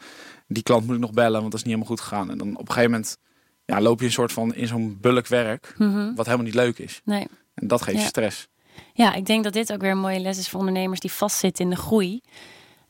die 0.46 0.62
klant 0.62 0.86
moet 0.86 0.94
ik 0.94 1.00
nog 1.00 1.12
bellen, 1.12 1.40
want 1.40 1.50
dat 1.52 1.60
is 1.60 1.66
niet 1.66 1.74
helemaal 1.74 1.96
goed 1.96 2.00
gegaan. 2.00 2.30
En 2.30 2.38
dan 2.38 2.48
op 2.56 2.60
een 2.68 2.72
gegeven 2.74 2.90
moment 2.90 3.16
ja, 3.64 3.80
loop 3.80 4.00
je 4.00 4.06
een 4.06 4.12
soort 4.12 4.32
van 4.32 4.54
in 4.54 4.66
zo'n 4.66 4.98
bulk 5.00 5.26
werk. 5.26 5.74
Mhm. 5.78 6.14
Wat 6.14 6.24
helemaal 6.26 6.46
niet 6.46 6.54
leuk 6.54 6.78
is. 6.78 7.00
Nee. 7.04 7.26
En 7.54 7.66
dat 7.68 7.82
geeft 7.82 7.96
Ja. 7.96 8.02
je 8.02 8.08
stress. 8.08 8.48
Ja, 8.92 9.14
ik 9.14 9.26
denk 9.26 9.44
dat 9.44 9.52
dit 9.52 9.72
ook 9.72 9.80
weer 9.80 9.90
een 9.90 9.98
mooie 9.98 10.20
les 10.20 10.38
is 10.38 10.48
voor 10.48 10.60
ondernemers 10.60 11.00
die 11.00 11.12
vastzitten 11.12 11.64
in 11.64 11.70
de 11.70 11.76
groei. 11.76 12.20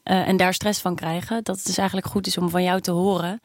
eh, 0.02 0.28
en 0.28 0.36
daar 0.36 0.54
stress 0.54 0.80
van 0.80 0.94
krijgen. 0.94 1.42
Dat 1.44 1.56
het 1.56 1.66
dus 1.66 1.78
eigenlijk 1.78 2.08
goed 2.08 2.26
is 2.26 2.38
om 2.38 2.50
van 2.50 2.62
jou 2.62 2.80
te 2.80 2.90
horen 2.90 3.40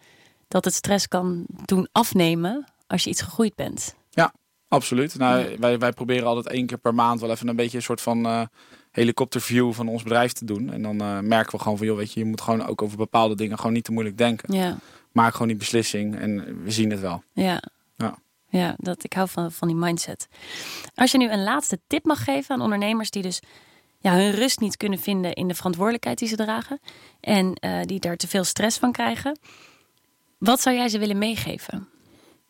dat 0.48 0.66
het 0.66 0.74
stress 0.74 1.08
kan 1.08 1.46
doen 1.66 1.88
afnemen 1.92 2.66
als 2.88 3.04
je 3.04 3.10
iets 3.10 3.22
gegroeid 3.22 3.56
bent. 3.56 3.96
Absoluut. 4.68 5.18
Nou, 5.18 5.56
wij, 5.60 5.80
wij 5.80 5.92
proberen 5.92 6.28
altijd 6.28 6.48
één 6.48 6.66
keer 6.66 6.78
per 6.78 6.94
maand 6.94 7.20
wel 7.20 7.32
even 7.32 7.48
een 7.48 7.56
beetje 7.56 7.78
een 7.78 7.84
soort 7.84 8.02
van 8.02 8.26
eh 8.26 8.42
helikopterview 8.92 9.74
van 9.74 9.88
ons 9.88 10.04
bedrijf 10.04 10.32
te 10.32 10.46
doen. 10.46 10.72
En 10.72 10.82
dan 10.82 11.02
eh, 11.02 11.20
merken 11.20 11.52
we 11.52 11.62
gewoon 11.62 11.78
van, 11.78 11.88
joh, 11.88 11.98
weet 11.98 12.14
je, 12.14 12.20
je 12.20 12.26
moet 12.26 12.42
gewoon 12.42 12.66
ook 12.66 12.82
over 12.82 12.98
bepaalde 12.98 13.36
dingen 13.36 13.58
gewoon 13.58 13.74
niet 13.74 13.84
te 13.84 13.92
moeilijk 13.92 14.18
denken. 14.18 14.54
Ja, 14.54 14.78
Maak 15.12 15.32
gewoon 15.32 15.48
die 15.48 15.58
beslissing 15.58 16.16
en 16.20 16.64
we 16.64 16.72
zien 16.72 16.90
het 16.92 17.00
wel. 17.00 17.24
ja. 17.34 17.62
Ja. 17.96 18.18
Ja, 18.50 18.74
dat, 18.78 19.04
ik 19.04 19.14
hou 19.14 19.30
van, 19.30 19.52
van 19.52 19.68
die 19.68 19.78
mindset. 19.78 20.28
Als 20.96 21.12
je 21.12 21.18
nu 21.18 21.30
een 21.30 21.44
laatste 21.44 21.80
tip 21.88 22.06
mag 22.06 22.24
geven 22.24 22.56
aan 22.56 22.62
ondernemers 22.62 23.10
die 23.10 23.22
dus 23.22 23.42
ja, 24.00 24.16
hun 24.16 24.32
rust 24.32 24.60
niet 24.60 24.78
kunnen 24.78 25.00
vinden 25.00 25.34
in 25.34 25.48
de 25.48 25.56
verantwoordelijkheid 25.56 26.18
die 26.18 26.28
ze 26.28 26.36
dragen. 26.36 26.80
En 27.20 27.58
uh, 27.66 27.82
die 27.82 28.00
daar 28.00 28.16
te 28.16 28.28
veel 28.28 28.44
stress 28.44 28.78
van 28.78 28.92
krijgen. 28.92 29.40
Wat 30.38 30.62
zou 30.62 30.76
jij 30.76 30.90
ze 30.90 31.00
willen 31.00 31.18
meegeven? 31.18 31.88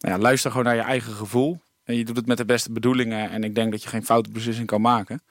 Nou 0.03 0.15
ja, 0.15 0.21
luister 0.21 0.51
gewoon 0.51 0.65
naar 0.65 0.75
je 0.75 0.81
eigen 0.81 1.13
gevoel. 1.13 1.61
En 1.83 1.95
je 1.95 2.05
doet 2.05 2.15
het 2.15 2.25
met 2.25 2.37
de 2.37 2.45
beste 2.45 2.71
bedoelingen. 2.71 3.29
En 3.29 3.43
ik 3.43 3.55
denk 3.55 3.71
dat 3.71 3.83
je 3.83 3.89
geen 3.89 4.05
foute 4.05 4.29
beslissing 4.31 4.67
kan 4.67 4.81
maken. 4.81 5.21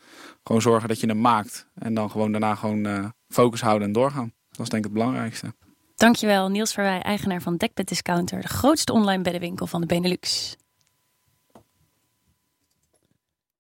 Gewoon 0.45 0.63
zorgen 0.63 0.89
dat 0.89 1.01
je 1.01 1.07
hem 1.07 1.21
maakt. 1.21 1.67
En 1.75 1.95
dan 1.95 2.11
gewoon 2.11 2.33
daarna 2.33 2.55
gewoon 2.55 2.87
uh, 2.87 3.09
focus 3.29 3.61
houden 3.61 3.87
en 3.87 3.93
doorgaan. 3.93 4.33
Dat 4.51 4.61
is 4.61 4.69
denk 4.69 4.85
ik 4.85 4.91
het 4.91 4.99
belangrijkste. 4.99 5.55
Dankjewel 5.95 6.49
Niels 6.49 6.73
Verwij, 6.73 7.01
eigenaar 7.01 7.43
van 7.43 7.57
Dekbed 7.57 7.89
Discounter. 7.89 8.41
De 8.41 8.49
grootste 8.49 8.93
online 8.93 9.23
beddenwinkel 9.23 9.67
van 9.67 9.81
de 9.81 9.87
Benelux. 9.87 10.57